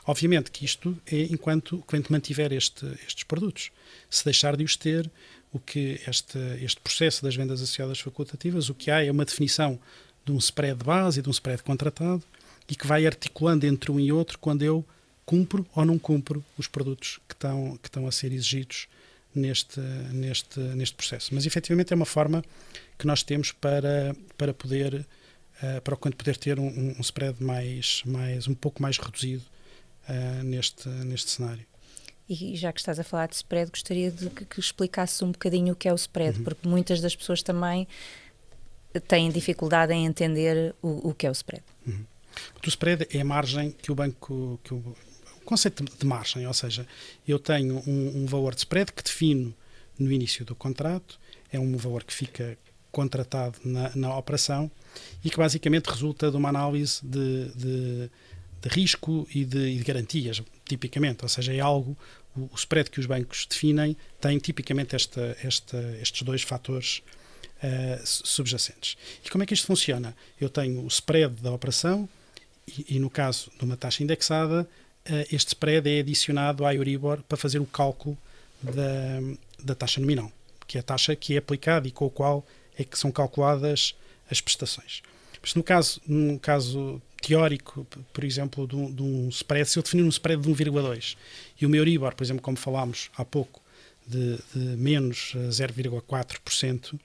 Obviamente 0.06 0.50
que 0.50 0.64
isto 0.64 0.96
é 1.06 1.22
enquanto 1.22 1.76
o 1.76 1.82
cliente 1.82 2.10
mantiver 2.10 2.52
este, 2.52 2.86
estes 3.06 3.24
produtos. 3.24 3.70
Se 4.10 4.24
deixar 4.24 4.56
de 4.56 4.64
os 4.64 4.76
ter, 4.76 5.10
o 5.52 5.58
que 5.58 6.00
este, 6.06 6.38
este 6.60 6.80
processo 6.80 7.22
das 7.22 7.34
vendas 7.34 7.62
associadas 7.62 7.98
facultativas, 8.00 8.68
o 8.68 8.74
que 8.74 8.90
há 8.90 9.04
é 9.04 9.10
uma 9.10 9.24
definição 9.24 9.78
de 10.24 10.32
um 10.32 10.38
spread 10.38 10.84
base 10.84 11.20
e 11.20 11.22
de 11.22 11.28
um 11.28 11.32
spread 11.32 11.62
contratado 11.62 12.22
e 12.68 12.74
que 12.74 12.86
vai 12.86 13.06
articulando 13.06 13.66
entre 13.66 13.90
um 13.90 13.98
e 13.98 14.12
outro 14.12 14.38
quando 14.38 14.62
eu 14.62 14.84
cumpro 15.24 15.66
ou 15.74 15.84
não 15.84 15.98
cumpro 15.98 16.44
os 16.56 16.66
produtos 16.66 17.18
que 17.28 17.34
estão, 17.34 17.78
que 17.82 17.88
estão 17.88 18.06
a 18.06 18.12
ser 18.12 18.32
exigidos 18.32 18.88
neste, 19.34 19.80
neste, 19.80 20.60
neste 20.60 20.96
processo. 20.96 21.34
Mas 21.34 21.46
efetivamente 21.46 21.92
é 21.92 21.96
uma 21.96 22.06
forma 22.06 22.42
que 22.98 23.06
nós 23.06 23.22
temos 23.22 23.52
para, 23.52 24.14
para 24.36 24.52
poder 24.52 25.06
uh, 25.62 25.80
para 25.82 25.94
o 25.94 25.96
cliente 25.96 26.16
poder 26.16 26.36
ter 26.36 26.58
um, 26.58 26.94
um 26.98 27.00
spread 27.00 27.42
mais, 27.42 28.02
mais 28.04 28.48
um 28.48 28.54
pouco 28.54 28.82
mais 28.82 28.98
reduzido 28.98 29.42
uh, 30.08 30.42
neste, 30.44 30.88
neste 30.88 31.30
cenário. 31.30 31.66
E 32.28 32.54
já 32.56 32.72
que 32.72 32.80
estás 32.80 32.98
a 32.98 33.04
falar 33.04 33.26
de 33.28 33.36
spread, 33.36 33.70
gostaria 33.70 34.10
de 34.10 34.28
que, 34.28 34.44
que 34.44 34.60
explicasse 34.60 35.24
um 35.24 35.32
bocadinho 35.32 35.72
o 35.72 35.76
que 35.76 35.88
é 35.88 35.92
o 35.92 35.96
spread, 35.96 36.38
uhum. 36.38 36.44
porque 36.44 36.68
muitas 36.68 37.00
das 37.00 37.16
pessoas 37.16 37.42
também 37.42 37.88
têm 39.06 39.30
dificuldade 39.30 39.92
em 39.92 40.04
entender 40.04 40.74
o, 40.82 41.08
o 41.08 41.14
que 41.14 41.26
é 41.26 41.30
o 41.30 41.32
spread. 41.32 41.64
Uhum. 41.86 42.04
O 42.64 42.68
spread 42.68 43.06
é 43.10 43.20
a 43.20 43.24
margem 43.24 43.70
que 43.70 43.90
o 43.90 43.94
banco, 43.94 44.60
que 44.62 44.74
o, 44.74 44.96
conceito 45.48 45.82
de 45.82 46.06
margem, 46.06 46.46
ou 46.46 46.52
seja, 46.52 46.86
eu 47.26 47.38
tenho 47.38 47.82
um, 47.86 48.22
um, 48.22 48.26
valor 48.26 48.54
de 48.54 48.60
spread 48.60 48.92
que 48.92 49.02
defino 49.02 49.54
no 49.98 50.12
início 50.12 50.44
do 50.44 50.54
contrato, 50.54 51.18
é 51.50 51.58
um 51.58 51.74
valor 51.78 52.04
que 52.04 52.12
fica 52.12 52.58
contratado 52.92 53.58
na, 53.64 53.96
na 53.96 54.18
operação 54.18 54.70
e 55.24 55.30
que 55.30 55.38
basicamente 55.38 55.86
resulta 55.86 56.30
de 56.30 56.36
uma 56.36 56.50
análise 56.50 57.00
de, 57.02 57.48
de, 57.54 58.10
de 58.60 58.68
risco 58.68 59.26
e 59.34 59.44
de, 59.44 59.58
e 59.58 59.78
de, 59.78 59.84
garantias, 59.84 60.42
tipicamente, 60.64 61.22
ou 61.22 61.28
seja, 61.28 61.52
é 61.54 61.60
algo, 61.60 61.96
o, 62.36 62.42
o, 62.52 62.54
spread 62.56 62.90
que 62.90 63.00
os 63.00 63.06
bancos 63.06 63.46
definem 63.46 63.96
tem 64.20 64.38
tipicamente 64.38 64.96
esta, 64.96 65.36
esta, 65.42 65.98
estes 66.00 66.22
dois 66.22 66.42
fatores 66.42 67.02
uh, 67.62 68.00
subjacentes. 68.04 68.96
E 69.24 69.30
como 69.30 69.42
é 69.44 69.46
que 69.46 69.54
isto 69.54 69.66
funciona? 69.66 70.16
Eu 70.40 70.48
tenho 70.48 70.82
o 70.82 70.88
spread 70.88 71.34
da 71.42 71.52
operação 71.52 72.08
e, 72.66 72.96
e 72.96 72.98
no 72.98 73.08
caso 73.08 73.50
de 73.58 73.64
uma 73.64 73.76
taxa 73.76 74.02
indexada, 74.02 74.68
eh, 75.04 75.26
este 75.32 75.48
spread 75.48 75.88
é 75.88 76.00
adicionado 76.00 76.66
à 76.66 76.74
Euribor 76.74 77.22
para 77.22 77.38
fazer 77.38 77.58
o 77.58 77.66
cálculo 77.66 78.16
da, 78.62 79.20
da 79.62 79.74
taxa 79.74 80.00
nominal, 80.00 80.30
que 80.66 80.76
é 80.76 80.80
a 80.80 80.82
taxa 80.82 81.16
que 81.16 81.34
é 81.34 81.38
aplicada 81.38 81.88
e 81.88 81.90
com 81.90 82.06
a 82.06 82.10
qual 82.10 82.46
é 82.76 82.84
que 82.84 82.98
são 82.98 83.10
calculadas 83.10 83.94
as 84.30 84.40
prestações. 84.40 85.02
Mas 85.40 85.54
no 85.54 85.62
caso, 85.62 86.00
no 86.06 86.38
caso 86.38 87.00
teórico, 87.20 87.86
por 88.12 88.24
exemplo, 88.24 88.66
de 88.66 88.76
um, 88.76 88.92
de 88.92 89.02
um 89.02 89.28
spread, 89.28 89.68
se 89.68 89.78
eu 89.78 89.82
definir 89.82 90.02
um 90.02 90.08
spread 90.08 90.42
de 90.42 90.48
1,2 90.48 91.16
e 91.60 91.66
o 91.66 91.68
meu 91.68 91.80
Euribor, 91.80 92.14
por 92.14 92.24
exemplo, 92.24 92.42
como 92.42 92.56
falámos 92.56 93.10
há 93.16 93.24
pouco, 93.24 93.60
de, 94.06 94.38
de 94.54 94.76
menos 94.76 95.34
0,4%, 95.36 96.98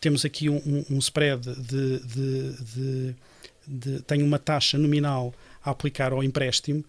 temos 0.00 0.24
aqui 0.24 0.50
um, 0.50 0.84
um 0.90 0.98
spread 0.98 1.42
de, 1.42 1.98
de, 2.00 3.14
de, 3.66 4.00
tem 4.02 4.22
uma 4.22 4.38
taxa 4.38 4.76
nominal 4.76 5.34
a 5.64 5.70
aplicar 5.70 6.12
ao 6.12 6.22
empréstimo 6.22 6.84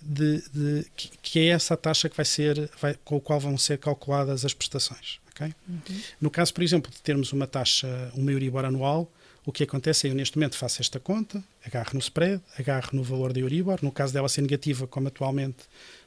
de, 0.00 0.42
de, 0.52 0.86
que, 0.96 1.10
que, 1.22 1.38
é 1.40 1.46
essa 1.46 1.76
taxa 1.76 2.08
que 2.08 2.16
vai 2.16 2.24
ser, 2.24 2.70
vai, 2.80 2.94
com 3.04 3.16
a 3.16 3.20
qual 3.20 3.40
vão 3.40 3.56
ser 3.56 3.78
calculadas 3.78 4.44
as 4.44 4.54
prestações. 4.54 5.20
Okay? 5.30 5.54
Uhum. 5.68 6.00
No 6.20 6.30
caso, 6.30 6.52
por 6.52 6.62
exemplo, 6.62 6.90
de 6.90 7.00
termos 7.00 7.32
uma 7.32 7.46
taxa, 7.46 8.12
um 8.16 8.28
Euribor 8.28 8.64
anual, 8.64 9.10
o 9.48 9.52
que 9.52 9.64
acontece 9.64 10.06
é 10.06 10.10
eu 10.10 10.14
neste 10.14 10.36
momento 10.36 10.58
faço 10.58 10.82
esta 10.82 11.00
conta, 11.00 11.42
agarro 11.64 11.92
no 11.94 12.00
spread, 12.00 12.42
agarro 12.58 12.90
no 12.92 13.02
valor 13.02 13.32
da 13.32 13.40
Euribor, 13.40 13.78
no 13.80 13.90
caso 13.90 14.12
dela 14.12 14.28
ser 14.28 14.42
negativa, 14.42 14.86
como 14.86 15.08
atualmente, 15.08 15.64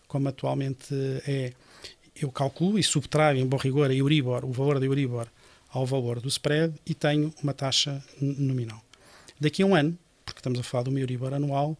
como 0.07 0.29
atualmente 0.29 0.93
é, 1.25 1.51
eu 2.21 2.31
calculo 2.31 2.77
e 2.77 2.83
subtraio 2.83 3.39
em 3.39 3.47
bom 3.47 3.57
rigor 3.57 3.89
a 3.89 3.95
Euribor, 3.95 4.45
o 4.45 4.51
valor 4.51 4.79
da 4.79 4.85
Euribor 4.85 5.27
ao 5.71 5.87
valor 5.87 6.19
do 6.19 6.29
spread 6.29 6.71
e 6.85 6.93
tenho 6.93 7.33
uma 7.41 7.51
taxa 7.51 8.03
nominal. 8.21 8.79
Daqui 9.39 9.63
a 9.63 9.65
um 9.65 9.73
ano, 9.73 9.97
porque 10.23 10.37
estamos 10.37 10.59
a 10.59 10.63
falar 10.63 10.83
do 10.83 10.95
Euribor 10.95 11.33
anual, 11.33 11.75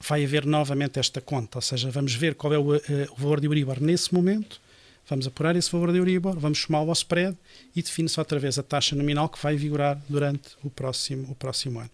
vai 0.00 0.24
haver 0.24 0.44
novamente 0.44 0.98
esta 0.98 1.20
conta, 1.20 1.58
ou 1.58 1.62
seja, 1.62 1.92
vamos 1.92 2.12
ver 2.14 2.34
qual 2.34 2.52
é 2.52 2.58
o, 2.58 2.74
uh, 2.74 2.80
o 3.12 3.16
valor 3.16 3.38
de 3.38 3.46
Euribor 3.46 3.80
nesse 3.80 4.12
momento, 4.12 4.60
vamos 5.08 5.26
apurar 5.26 5.56
esse 5.56 5.70
valor 5.70 5.92
de 5.92 5.98
Euribor, 5.98 6.38
vamos 6.38 6.58
somá-lo 6.60 6.88
ao 6.88 6.92
spread 6.92 7.36
e 7.74 7.82
define-se 7.82 8.18
outra 8.18 8.38
vez 8.38 8.58
a 8.58 8.62
taxa 8.62 8.94
nominal 8.94 9.28
que 9.28 9.42
vai 9.42 9.56
vigorar 9.56 10.00
durante 10.08 10.50
o 10.62 10.70
próximo, 10.70 11.30
o 11.30 11.34
próximo 11.34 11.80
ano. 11.80 11.90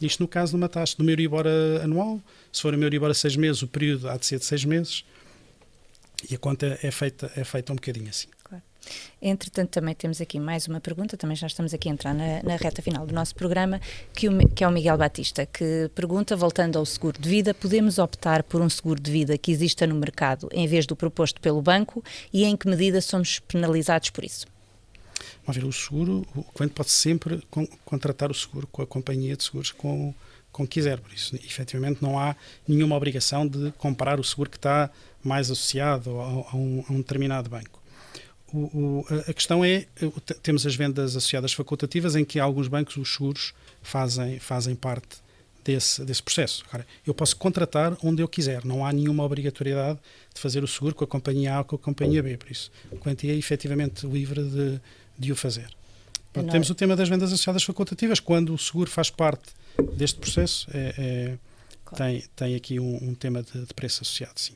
Isto 0.00 0.20
no 0.22 0.28
caso 0.28 0.52
de 0.52 0.56
uma 0.56 0.68
taxa 0.68 0.96
do 0.96 1.04
meu 1.04 1.12
Euribor 1.12 1.44
anual, 1.82 2.20
se 2.52 2.62
for 2.62 2.74
o 2.74 2.76
meu 2.76 2.86
Euribor 2.86 3.10
a 3.10 3.14
seis 3.14 3.36
meses, 3.36 3.62
o 3.62 3.68
período 3.68 4.08
há 4.08 4.16
de 4.16 4.26
ser 4.26 4.38
de 4.38 4.44
seis 4.44 4.64
meses 4.64 5.04
e 6.30 6.34
a 6.34 6.38
conta 6.38 6.78
é 6.82 6.90
feita, 6.90 7.30
é 7.36 7.44
feita 7.44 7.72
um 7.72 7.76
bocadinho 7.76 8.08
assim. 8.08 8.28
Entretanto, 9.20 9.70
também 9.70 9.94
temos 9.94 10.20
aqui 10.20 10.40
mais 10.40 10.66
uma 10.66 10.80
pergunta, 10.80 11.16
também 11.16 11.36
já 11.36 11.46
estamos 11.46 11.72
aqui 11.72 11.88
a 11.88 11.92
entrar 11.92 12.12
na, 12.14 12.42
na 12.42 12.56
reta 12.56 12.82
final 12.82 13.06
do 13.06 13.14
nosso 13.14 13.34
programa, 13.34 13.80
que, 14.14 14.28
o, 14.28 14.48
que 14.48 14.64
é 14.64 14.68
o 14.68 14.72
Miguel 14.72 14.98
Batista, 14.98 15.46
que 15.46 15.90
pergunta, 15.94 16.34
voltando 16.36 16.78
ao 16.78 16.84
seguro 16.84 17.20
de 17.20 17.28
vida, 17.28 17.54
podemos 17.54 17.98
optar 17.98 18.42
por 18.42 18.60
um 18.60 18.68
seguro 18.68 19.00
de 19.00 19.10
vida 19.10 19.38
que 19.38 19.52
exista 19.52 19.86
no 19.86 19.94
mercado 19.94 20.48
em 20.52 20.66
vez 20.66 20.86
do 20.86 20.96
proposto 20.96 21.40
pelo 21.40 21.62
banco 21.62 22.02
e 22.32 22.44
em 22.44 22.56
que 22.56 22.68
medida 22.68 23.00
somos 23.00 23.38
penalizados 23.38 24.10
por 24.10 24.24
isso? 24.24 24.46
Vamos 25.46 25.56
ver, 25.56 25.68
o 25.68 25.72
seguro, 25.72 26.26
o 26.34 26.42
cliente 26.42 26.74
pode 26.74 26.90
sempre 26.90 27.42
contratar 27.84 28.30
o 28.30 28.34
seguro 28.34 28.66
com 28.66 28.82
a 28.82 28.86
companhia 28.86 29.36
de 29.36 29.44
seguros 29.44 29.70
com, 29.70 30.12
com 30.50 30.66
quiser, 30.66 30.98
por 30.98 31.12
isso, 31.12 31.36
efetivamente, 31.36 32.02
não 32.02 32.18
há 32.18 32.34
nenhuma 32.66 32.96
obrigação 32.96 33.46
de 33.46 33.72
comprar 33.72 34.18
o 34.18 34.24
seguro 34.24 34.50
que 34.50 34.56
está 34.56 34.90
mais 35.22 35.50
associado 35.50 36.20
a, 36.20 36.24
a, 36.24 36.56
um, 36.56 36.84
a 36.88 36.92
um 36.92 36.96
determinado 36.96 37.48
banco 37.48 37.81
o, 38.52 38.58
o, 38.58 39.06
a 39.28 39.32
questão 39.32 39.64
é, 39.64 39.86
temos 40.42 40.66
as 40.66 40.74
vendas 40.74 41.16
associadas 41.16 41.52
facultativas 41.52 42.14
em 42.16 42.24
que 42.24 42.38
alguns 42.38 42.68
bancos, 42.68 42.96
os 42.96 43.14
seguros, 43.14 43.54
fazem, 43.82 44.38
fazem 44.38 44.74
parte 44.74 45.22
desse, 45.64 46.04
desse 46.04 46.22
processo. 46.22 46.64
Agora, 46.68 46.86
eu 47.06 47.14
posso 47.14 47.36
contratar 47.36 47.96
onde 48.02 48.22
eu 48.22 48.28
quiser, 48.28 48.64
não 48.64 48.84
há 48.84 48.92
nenhuma 48.92 49.24
obrigatoriedade 49.24 49.98
de 50.34 50.40
fazer 50.40 50.62
o 50.62 50.68
seguro 50.68 50.94
com 50.94 51.04
a 51.04 51.06
companhia 51.06 51.54
A 51.54 51.58
ou 51.58 51.64
com 51.64 51.76
a 51.76 51.78
companhia 51.78 52.22
B, 52.22 52.36
por 52.36 52.50
isso 52.50 52.70
o 52.90 52.96
cliente 52.96 53.30
é 53.30 53.34
efetivamente 53.34 54.06
livre 54.06 54.42
de, 54.42 54.80
de 55.18 55.32
o 55.32 55.36
fazer. 55.36 55.68
Pronto, 56.32 56.50
temos 56.50 56.70
o 56.70 56.74
tema 56.74 56.96
das 56.96 57.08
vendas 57.08 57.32
associadas 57.32 57.62
facultativas, 57.62 58.18
quando 58.18 58.54
o 58.54 58.58
seguro 58.58 58.90
faz 58.90 59.10
parte 59.10 59.50
deste 59.94 60.18
processo, 60.18 60.66
é, 60.72 60.94
é, 60.96 61.38
claro. 61.84 62.04
tem, 62.04 62.24
tem 62.34 62.54
aqui 62.54 62.80
um, 62.80 63.10
um 63.10 63.14
tema 63.14 63.42
de, 63.42 63.66
de 63.66 63.74
preço 63.74 64.02
associado, 64.02 64.38
sim. 64.40 64.54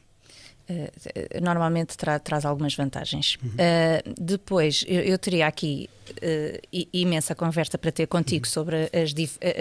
Uh, 0.68 1.40
normalmente 1.40 1.96
tra 1.96 2.18
traz 2.18 2.44
algumas 2.44 2.74
vantagens. 2.74 3.38
Uhum. 3.40 3.50
Uh, 3.50 4.14
depois, 4.20 4.84
eu, 4.88 5.00
eu, 5.00 5.16
teria 5.16 5.46
aqui 5.46 5.88
uh, 6.10 6.86
imensa 6.92 7.36
conversa 7.36 7.78
para 7.78 7.92
ter 7.92 8.08
contigo 8.08 8.44
uhum. 8.44 8.50
sobre 8.50 8.90
as, 8.92 9.14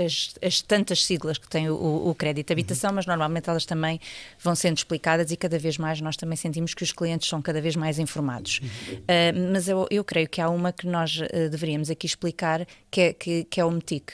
as, 0.03 0.35
as, 0.41 0.61
tantas 0.63 1.05
siglas 1.05 1.37
que 1.37 1.47
tem 1.47 1.69
o, 1.69 2.09
o 2.09 2.15
crédito 2.15 2.47
de 2.47 2.53
habitação, 2.53 2.89
uhum. 2.89 2.95
mas 2.95 3.05
normalmente 3.05 3.47
elas 3.47 3.65
também 3.67 3.99
vão 4.39 4.55
sendo 4.55 4.77
explicadas 4.77 5.29
e 5.29 5.37
cada 5.37 5.59
vez 5.59 5.77
mais 5.77 6.01
nós 6.01 6.17
também 6.17 6.35
sentimos 6.35 6.73
que 6.73 6.81
os 6.81 6.91
clientes 6.91 7.29
são 7.29 7.39
cada 7.39 7.61
vez 7.61 7.75
mais 7.75 7.99
informados. 7.99 8.59
Uhum. 8.63 9.51
mas 9.51 9.67
eu, 9.67 9.87
eu, 9.91 10.03
creio 10.03 10.27
que 10.27 10.41
há 10.41 10.49
uma 10.49 10.73
que 10.73 10.87
nós 10.87 11.19
deveríamos 11.51 11.91
aqui 11.91 12.07
explicar, 12.07 12.65
que 12.89 13.01
é, 13.01 13.13
que, 13.13 13.43
que 13.43 13.61
é 13.61 13.65
o 13.65 13.69
METIC. 13.69 14.13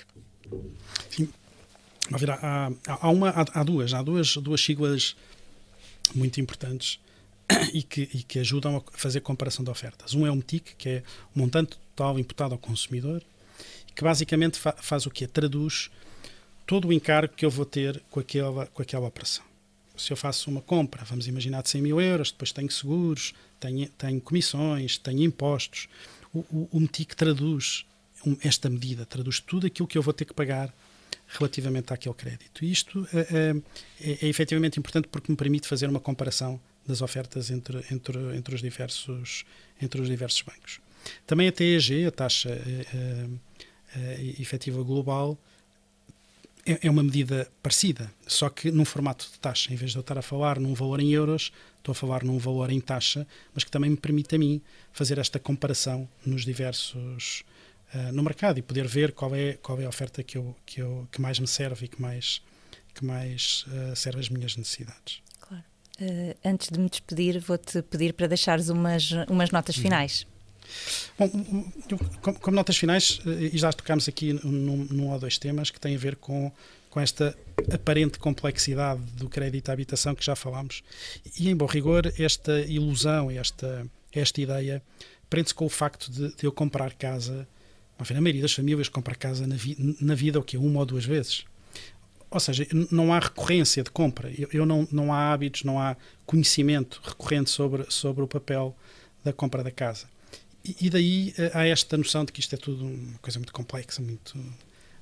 Sim. 1.10 1.30
Há, 2.12 2.69
há, 2.86 2.97
há, 3.01 3.10
uma, 3.10 3.30
há 3.30 3.63
duas, 3.63 3.93
há 3.93 4.01
duas, 4.01 4.36
duas 4.36 4.60
siglas 4.60 5.15
muito 6.13 6.39
importantes 6.39 6.99
e 7.73 7.83
que, 7.83 8.09
e 8.13 8.23
que 8.23 8.39
ajudam 8.39 8.77
a 8.77 8.97
fazer 8.97 9.21
comparação 9.21 9.63
de 9.63 9.71
ofertas. 9.71 10.13
Um 10.13 10.25
é 10.25 10.31
o 10.31 10.35
MTIC, 10.35 10.75
que 10.75 10.89
é 10.89 11.03
o 11.35 11.39
montante 11.39 11.77
total 11.95 12.17
imputado 12.19 12.53
ao 12.53 12.57
consumidor, 12.57 13.21
que 13.95 14.03
basicamente 14.03 14.59
fa 14.59 14.73
faz 14.73 15.05
o 15.05 15.09
quê? 15.09 15.27
Traduz 15.27 15.89
todo 16.65 16.87
o 16.87 16.93
encargo 16.93 17.33
que 17.33 17.45
eu 17.45 17.49
vou 17.49 17.65
ter 17.65 18.01
com 18.09 18.19
aquela, 18.19 18.65
com 18.67 18.81
aquela 18.81 19.07
operação. 19.07 19.43
Se 19.97 20.11
eu 20.11 20.17
faço 20.17 20.49
uma 20.49 20.61
compra, 20.61 21.03
vamos 21.03 21.27
imaginar 21.27 21.61
de 21.61 21.69
100 21.69 21.81
mil 21.81 22.01
euros, 22.01 22.31
depois 22.31 22.51
tenho 22.51 22.71
seguros, 22.71 23.33
tenho, 23.59 23.87
tenho 23.89 24.21
comissões, 24.21 24.97
tenho 24.97 25.21
impostos, 25.21 25.87
o, 26.33 26.39
o, 26.39 26.69
o 26.71 26.79
MTIC 26.79 27.15
traduz 27.15 27.85
esta 28.43 28.69
medida, 28.69 29.05
traduz 29.05 29.39
tudo 29.39 29.67
aquilo 29.67 29.87
que 29.87 29.97
eu 29.97 30.01
vou 30.01 30.13
ter 30.13 30.25
que 30.25 30.33
pagar 30.33 30.73
relativamente 31.28 31.93
àquele 31.93 32.15
crédito. 32.15 32.63
Isto 32.63 33.08
é, 33.13 33.19
é, 33.19 34.17
é, 34.21 34.28
efetivamente 34.28 34.80
importante 34.80 35.08
porque 35.08 35.32
me 35.32 35.38
permite 35.38 35.67
fazer 35.67 35.89
uma 35.89 36.00
comparação 36.00 36.60
das 36.86 37.02
ofertas 37.02 37.52
entre, 37.52 37.78
entre, 37.91 38.17
entre, 38.36 38.56
os, 38.56 38.62
diversos, 38.62 39.45
entre 39.82 40.02
os 40.02 40.10
diversos 40.10 40.41
bancos. 40.41 40.80
Também 41.26 41.47
a 41.47 41.52
TEG, 41.52 42.06
a 42.06 42.12
taxa 42.12 42.50
é, 42.50 43.28
é, 43.95 44.36
efetiva 44.39 44.84
global, 44.84 45.38
é, 46.65 46.89
uma 46.89 47.02
medida 47.02 47.50
parecida, 47.62 48.12
só 48.28 48.50
que 48.50 48.69
num 48.71 48.86
formato 48.86 49.28
de 49.32 49.39
taxa. 49.39 49.74
Em 49.74 49.76
vez 49.76 49.91
de 49.91 49.97
eu 49.97 50.02
estar 50.02 50.17
a 50.17 50.21
falar 50.21 50.60
num 50.60 50.74
valor 50.74 51.00
em 51.00 51.12
euros, 51.12 51.52
estou 51.78 51.91
a 51.91 51.95
falar 51.95 52.24
num 52.24 52.38
valor 52.38 52.69
em 52.69 52.80
taxa, 52.80 53.28
mas 53.54 53.63
que 53.63 53.71
também 53.71 53.89
me 53.89 53.97
permite 53.97 54.36
a 54.36 54.38
mim 54.38 54.62
fazer 54.91 55.17
esta 55.17 55.39
comparação 55.39 56.08
nos 56.26 56.45
diversos 56.45 57.43
uh, 57.93 58.12
no 58.12 58.23
mercado 58.23 58.58
e 58.60 58.62
poder 58.62 58.88
ver 58.88 59.12
qual 59.13 59.36
é 59.36 59.54
qual 59.54 59.80
é 59.80 59.86
a 59.86 59.89
oferta 59.89 60.23
que 60.23 60.38
eu 60.38 60.56
que 60.65 60.82
eu 60.82 61.08
que 61.12 61.21
mais 61.21 61.39
me 61.39 61.47
serve 61.47 61.86
e 61.86 61.88
que 61.88 62.01
mais 62.01 62.41
que 62.93 63.06
mais 63.06 63.65
uh, 63.67 63.95
serve 63.95 64.19
as 64.19 64.30
minhas 64.30 64.56
necessidades. 64.56 65.21
Claro. 65.39 65.63
Uh, 65.99 66.36
antes 66.43 66.69
de 66.69 66.80
me 66.80 66.89
despedir, 66.89 67.39
vou-te 67.39 67.82
pedir 67.84 68.13
para 68.13 68.27
deixares 68.27 68.69
umas 68.69 69.12
umas 69.30 69.51
notas 69.51 69.75
uhum. 69.77 69.84
finais. 69.84 70.27
Bom, 71.17 71.30
como, 72.21 72.39
como, 72.39 72.56
notas 72.56 72.77
finais, 72.77 73.19
e 73.25 73.58
já 73.58 73.73
tocámos 73.73 74.08
aqui 74.08 74.32
num, 74.32 74.88
num 74.89 75.12
ou 75.12 75.19
dois 75.19 75.38
temas 75.38 75.69
que 75.69 75.80
têm 75.80 75.95
a 75.95 75.97
ver 75.97 76.15
com, 76.15 76.49
com 76.89 76.99
esta 76.99 77.36
aparente 77.73 78.19
complexidade 78.19 79.01
do 79.13 79.27
crédito 79.27 79.69
à 79.69 79.73
habitação 79.73 80.15
que 80.15 80.23
já 80.23 80.36
falámos. 80.36 80.84
E, 81.38 81.49
em 81.49 81.56
bom 81.56 81.65
rigor, 81.65 82.13
esta 82.17 82.62
ilusão, 82.62 83.30
esta, 83.32 83.86
esta 84.13 84.41
ideia, 84.41 84.82
prende-se 85.30 85.54
com 85.54 85.65
o 85.65 85.69
facto 85.69 86.12
de, 86.12 86.36
de 86.36 86.45
eu 86.45 86.51
comprar 86.51 86.93
casa 86.93 87.47
enfim, 88.01 88.15
a 88.15 88.21
maioria 88.21 88.41
das 88.41 88.53
famílias 88.53 88.89
compra 88.89 89.15
casa 89.15 89.45
na, 89.45 89.55
vi 89.55 89.95
na 90.01 90.15
vida 90.15 90.39
o 90.39 90.43
quê? 90.43 90.57
Uma 90.57 90.79
ou 90.79 90.85
duas 90.85 91.05
vezes. 91.05 91.45
Ou 92.29 92.39
seja, 92.39 92.65
não 92.89 93.13
há 93.13 93.19
recorrência 93.19 93.83
de 93.83 93.91
compra. 93.91 94.31
Eu, 94.37 94.47
eu, 94.53 94.65
não, 94.65 94.87
não 94.91 95.13
há 95.13 95.33
hábitos, 95.33 95.63
não 95.63 95.77
há 95.77 95.97
conhecimento 96.25 97.01
recorrente 97.03 97.49
sobre, 97.49 97.85
sobre 97.89 98.23
o 98.23 98.27
papel 98.27 98.75
da 99.23 99.33
compra 99.33 99.63
da 99.63 99.71
casa. 99.71 100.07
E, 100.63 100.87
e 100.87 100.89
daí 100.89 101.33
eh, 101.37 101.51
há 101.53 101.67
esta 101.67 101.97
noção 101.97 102.23
de 102.23 102.31
que 102.31 102.39
isto 102.39 102.55
é 102.55 102.57
tudo 102.57 102.85
uma 102.85 103.17
coisa 103.19 103.37
muito 103.37 103.51
complexa, 103.51 104.01
muito, 104.01 104.37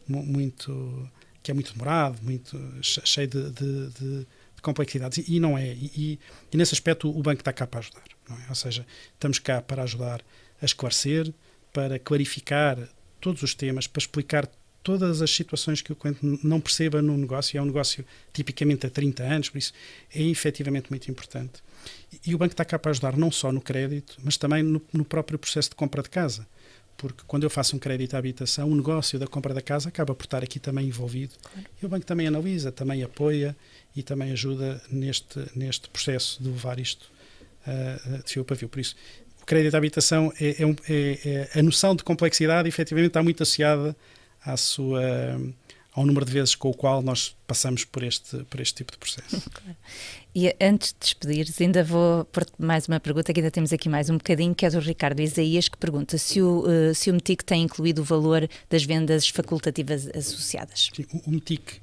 muito 0.07 1.09
que 1.43 1.51
é 1.51 1.53
muito 1.53 1.71
demorado, 1.73 2.19
muito 2.23 2.59
cheio 2.81 3.27
de, 3.27 3.51
de, 3.51 3.89
de, 3.89 4.19
de 4.19 4.61
complexidades. 4.61 5.19
E, 5.19 5.35
e, 5.35 5.39
não 5.39 5.57
é. 5.57 5.67
E, 5.67 6.19
e, 6.51 6.57
nesse 6.57 6.73
aspecto 6.73 7.09
o 7.09 7.21
banco 7.21 7.41
está 7.41 7.53
cá 7.53 7.67
para 7.67 7.79
ajudar. 7.79 8.03
É? 8.29 8.49
Ou 8.49 8.55
seja, 8.55 8.85
estamos 9.13 9.39
cá 9.39 9.61
para 9.61 9.83
ajudar 9.83 10.21
a 10.61 10.65
esclarecer, 10.65 11.31
para 11.73 11.99
clarificar 11.99 12.77
todos 13.19 13.43
os 13.43 13.53
temas, 13.53 13.87
para 13.87 13.99
explicar 13.99 14.49
todas 14.83 15.21
as 15.21 15.29
situações 15.29 15.81
que 15.81 15.91
o 15.91 15.95
cliente 15.95 16.19
não 16.43 16.59
perceba 16.59 17.01
no 17.01 17.17
negócio. 17.17 17.57
É 17.57 17.61
um 17.61 17.65
negócio 17.65 18.05
tipicamente 18.33 18.85
há 18.85 18.89
30 18.89 19.23
anos, 19.23 19.49
por 19.49 19.57
isso 19.57 19.73
é 20.13 20.21
efetivamente 20.23 20.89
muito 20.89 21.09
importante. 21.11 21.61
E 22.25 22.33
o 22.33 22.37
banco 22.37 22.53
está 22.53 22.65
cá 22.65 22.79
para 22.79 22.91
ajudar 22.91 23.15
não 23.17 23.31
só 23.31 23.51
no 23.51 23.61
crédito, 23.61 24.17
mas 24.23 24.37
também 24.37 24.63
no, 24.63 24.81
no 24.91 25.05
próprio 25.05 25.37
processo 25.37 25.69
de 25.69 25.75
compra 25.75 26.01
de 26.01 26.09
casa. 26.09 26.47
Porque 26.97 27.23
quando 27.25 27.43
eu 27.43 27.49
faço 27.49 27.77
um 27.77 27.79
crédito 27.79 28.15
à 28.15 28.17
habitação, 28.17 28.69
o 28.69 28.75
negócio 28.75 29.17
da 29.17 29.25
compra 29.25 29.53
da 29.53 29.61
casa 29.61 29.87
acaba 29.87 30.13
por 30.13 30.25
estar 30.25 30.43
aqui 30.43 30.59
também 30.59 30.87
envolvido. 30.87 31.33
Claro. 31.41 31.67
E 31.81 31.85
o 31.85 31.89
banco 31.89 32.05
também 32.05 32.27
analisa, 32.27 32.73
também 32.73 33.03
apoia 33.03 33.55
e 33.95 34.03
também 34.03 34.31
ajuda 34.31 34.81
neste, 34.91 35.39
neste 35.55 35.89
processo 35.89 36.43
de 36.43 36.49
levar 36.49 36.77
isto 36.77 37.09
uh, 37.65 38.21
de 38.21 38.29
fio 38.29 38.43
para 38.43 38.57
fio. 38.57 38.67
Por 38.67 38.79
isso, 38.79 38.97
crédito 39.49 39.73
à 39.73 39.77
habitação, 39.79 40.31
é, 40.39 40.61
é, 40.61 40.65
um, 40.65 40.75
é, 40.87 41.47
é, 41.55 41.59
a 41.59 41.63
noção 41.63 41.95
de 41.95 42.03
complexidade 42.03 42.69
efetivamente 42.69 43.07
está 43.09 43.23
muito 43.23 43.41
associada 43.41 43.95
à 44.45 44.55
sua, 44.55 45.01
ao 45.91 46.05
número 46.05 46.23
de 46.23 46.31
vezes 46.31 46.53
com 46.53 46.69
o 46.69 46.73
qual 46.73 47.01
nós 47.01 47.35
passamos 47.47 47.83
por 47.83 48.03
este, 48.03 48.37
por 48.43 48.59
este 48.59 48.75
tipo 48.75 48.91
de 48.91 48.99
processo. 48.99 49.49
E 50.35 50.55
antes 50.61 50.93
de 50.93 50.99
despedires, 50.99 51.59
ainda 51.59 51.83
vou 51.83 52.23
pôr 52.25 52.45
mais 52.59 52.87
uma 52.87 52.99
pergunta, 52.99 53.33
que 53.33 53.39
ainda 53.39 53.49
temos 53.49 53.73
aqui 53.73 53.89
mais 53.89 54.11
um 54.11 54.17
bocadinho, 54.17 54.53
que 54.53 54.63
é 54.63 54.69
do 54.69 54.79
Ricardo 54.79 55.19
Isaías, 55.19 55.67
que 55.67 55.75
pergunta 55.75 56.19
se 56.19 56.39
o, 56.39 56.59
uh, 56.59 56.93
se 56.93 57.09
o 57.09 57.13
METIC 57.15 57.43
tem 57.43 57.63
incluído 57.63 58.03
o 58.03 58.05
valor 58.05 58.47
das 58.69 58.83
vendas 58.83 59.27
facultativas 59.27 60.07
associadas. 60.15 60.91
Sim, 60.95 61.07
o 61.25 61.31
METIC 61.31 61.81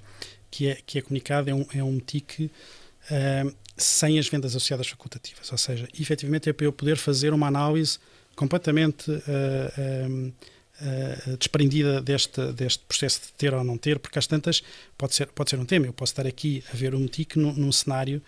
que 0.49 0.69
é, 0.69 0.79
que 0.87 0.99
é 0.99 1.03
comunicado 1.03 1.51
é 1.51 1.55
um, 1.55 1.67
é 1.75 1.83
um 1.83 1.93
METIC 1.93 2.45
uh, 2.45 3.55
sem 3.77 4.19
as 4.19 4.29
vendas 4.29 4.57
associadas 4.57 4.89
facultativas. 4.89 5.51
Ou 5.53 5.59
seja, 5.59 5.89
efetivamente 5.99 6.49
é 6.49 6.53
para 6.53 6.67
eu 6.67 6.73
poder 6.73 6.97
fazer 6.97 7.33
uma 7.33 7.47
análise 7.47 7.99
completamente 8.35 9.11
uh, 9.11 9.15
uh, 9.19 10.29
uh, 10.29 11.37
desprendida 11.37 12.01
deste, 12.01 12.53
deste 12.53 12.85
processo 12.85 13.21
de 13.23 13.33
ter 13.33 13.55
ou 13.55 13.65
não 13.65 13.77
ter, 13.77 13.99
porque 13.99 14.19
às 14.19 14.27
tantas 14.27 14.63
pode 14.97 15.15
ser, 15.15 15.27
pode 15.29 15.51
ser 15.51 15.59
um 15.59 15.65
tema. 15.65 15.87
Eu 15.87 15.93
posso 15.93 16.13
estar 16.13 16.27
aqui 16.27 16.63
a 16.73 16.77
ver 16.77 16.95
um 16.95 17.07
TIC 17.07 17.37
num, 17.37 17.53
num 17.53 17.73
cenário 17.73 18.23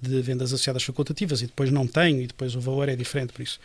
de 0.00 0.20
vendas 0.20 0.52
associadas 0.52 0.82
facultativas 0.82 1.40
e 1.40 1.46
depois 1.46 1.70
não 1.70 1.86
tenho 1.86 2.20
e 2.20 2.26
depois 2.26 2.54
o 2.54 2.60
valor 2.60 2.88
é 2.88 2.96
diferente. 2.96 3.32
Por 3.32 3.40
isso, 3.40 3.58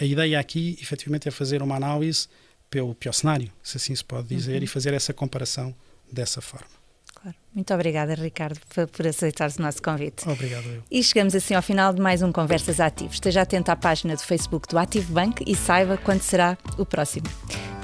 a 0.00 0.04
ideia 0.04 0.38
aqui, 0.38 0.78
efetivamente, 0.80 1.26
é 1.26 1.30
fazer 1.32 1.60
uma 1.60 1.74
análise 1.74 2.28
pelo 2.70 2.94
pior 2.94 3.12
cenário, 3.12 3.50
se 3.60 3.76
assim 3.76 3.92
se 3.96 4.04
pode 4.04 4.28
dizer, 4.28 4.58
uhum. 4.58 4.62
e 4.62 4.66
fazer 4.68 4.94
essa 4.94 5.12
comparação 5.12 5.74
dessa 6.12 6.40
forma. 6.40 6.79
Claro. 7.22 7.36
Muito 7.54 7.74
obrigada, 7.74 8.14
Ricardo, 8.14 8.58
por 8.92 9.06
aceitar 9.06 9.50
o 9.50 9.62
nosso 9.62 9.82
convite. 9.82 10.28
Obrigado. 10.28 10.64
Eu. 10.64 10.82
E 10.90 11.02
chegamos 11.02 11.34
assim 11.34 11.54
ao 11.54 11.62
final 11.62 11.92
de 11.92 12.00
mais 12.00 12.22
um 12.22 12.32
Conversas 12.32 12.80
Ativos. 12.80 13.14
Esteja 13.14 13.42
atento 13.42 13.70
à 13.70 13.76
página 13.76 14.14
do 14.14 14.22
Facebook 14.22 14.68
do 14.68 14.78
Ativo 14.78 15.12
Bank 15.12 15.44
e 15.46 15.54
saiba 15.54 15.96
quando 15.98 16.22
será 16.22 16.56
o 16.78 16.86
próximo, 16.86 17.26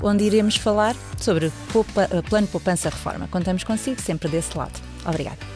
onde 0.02 0.24
iremos 0.24 0.56
falar 0.56 0.96
sobre 1.18 1.52
Plano 2.28 2.46
Poupança 2.46 2.88
Reforma. 2.88 3.28
Contamos 3.28 3.64
consigo 3.64 4.00
sempre 4.00 4.28
desse 4.28 4.56
lado. 4.56 4.80
Obrigada. 5.04 5.55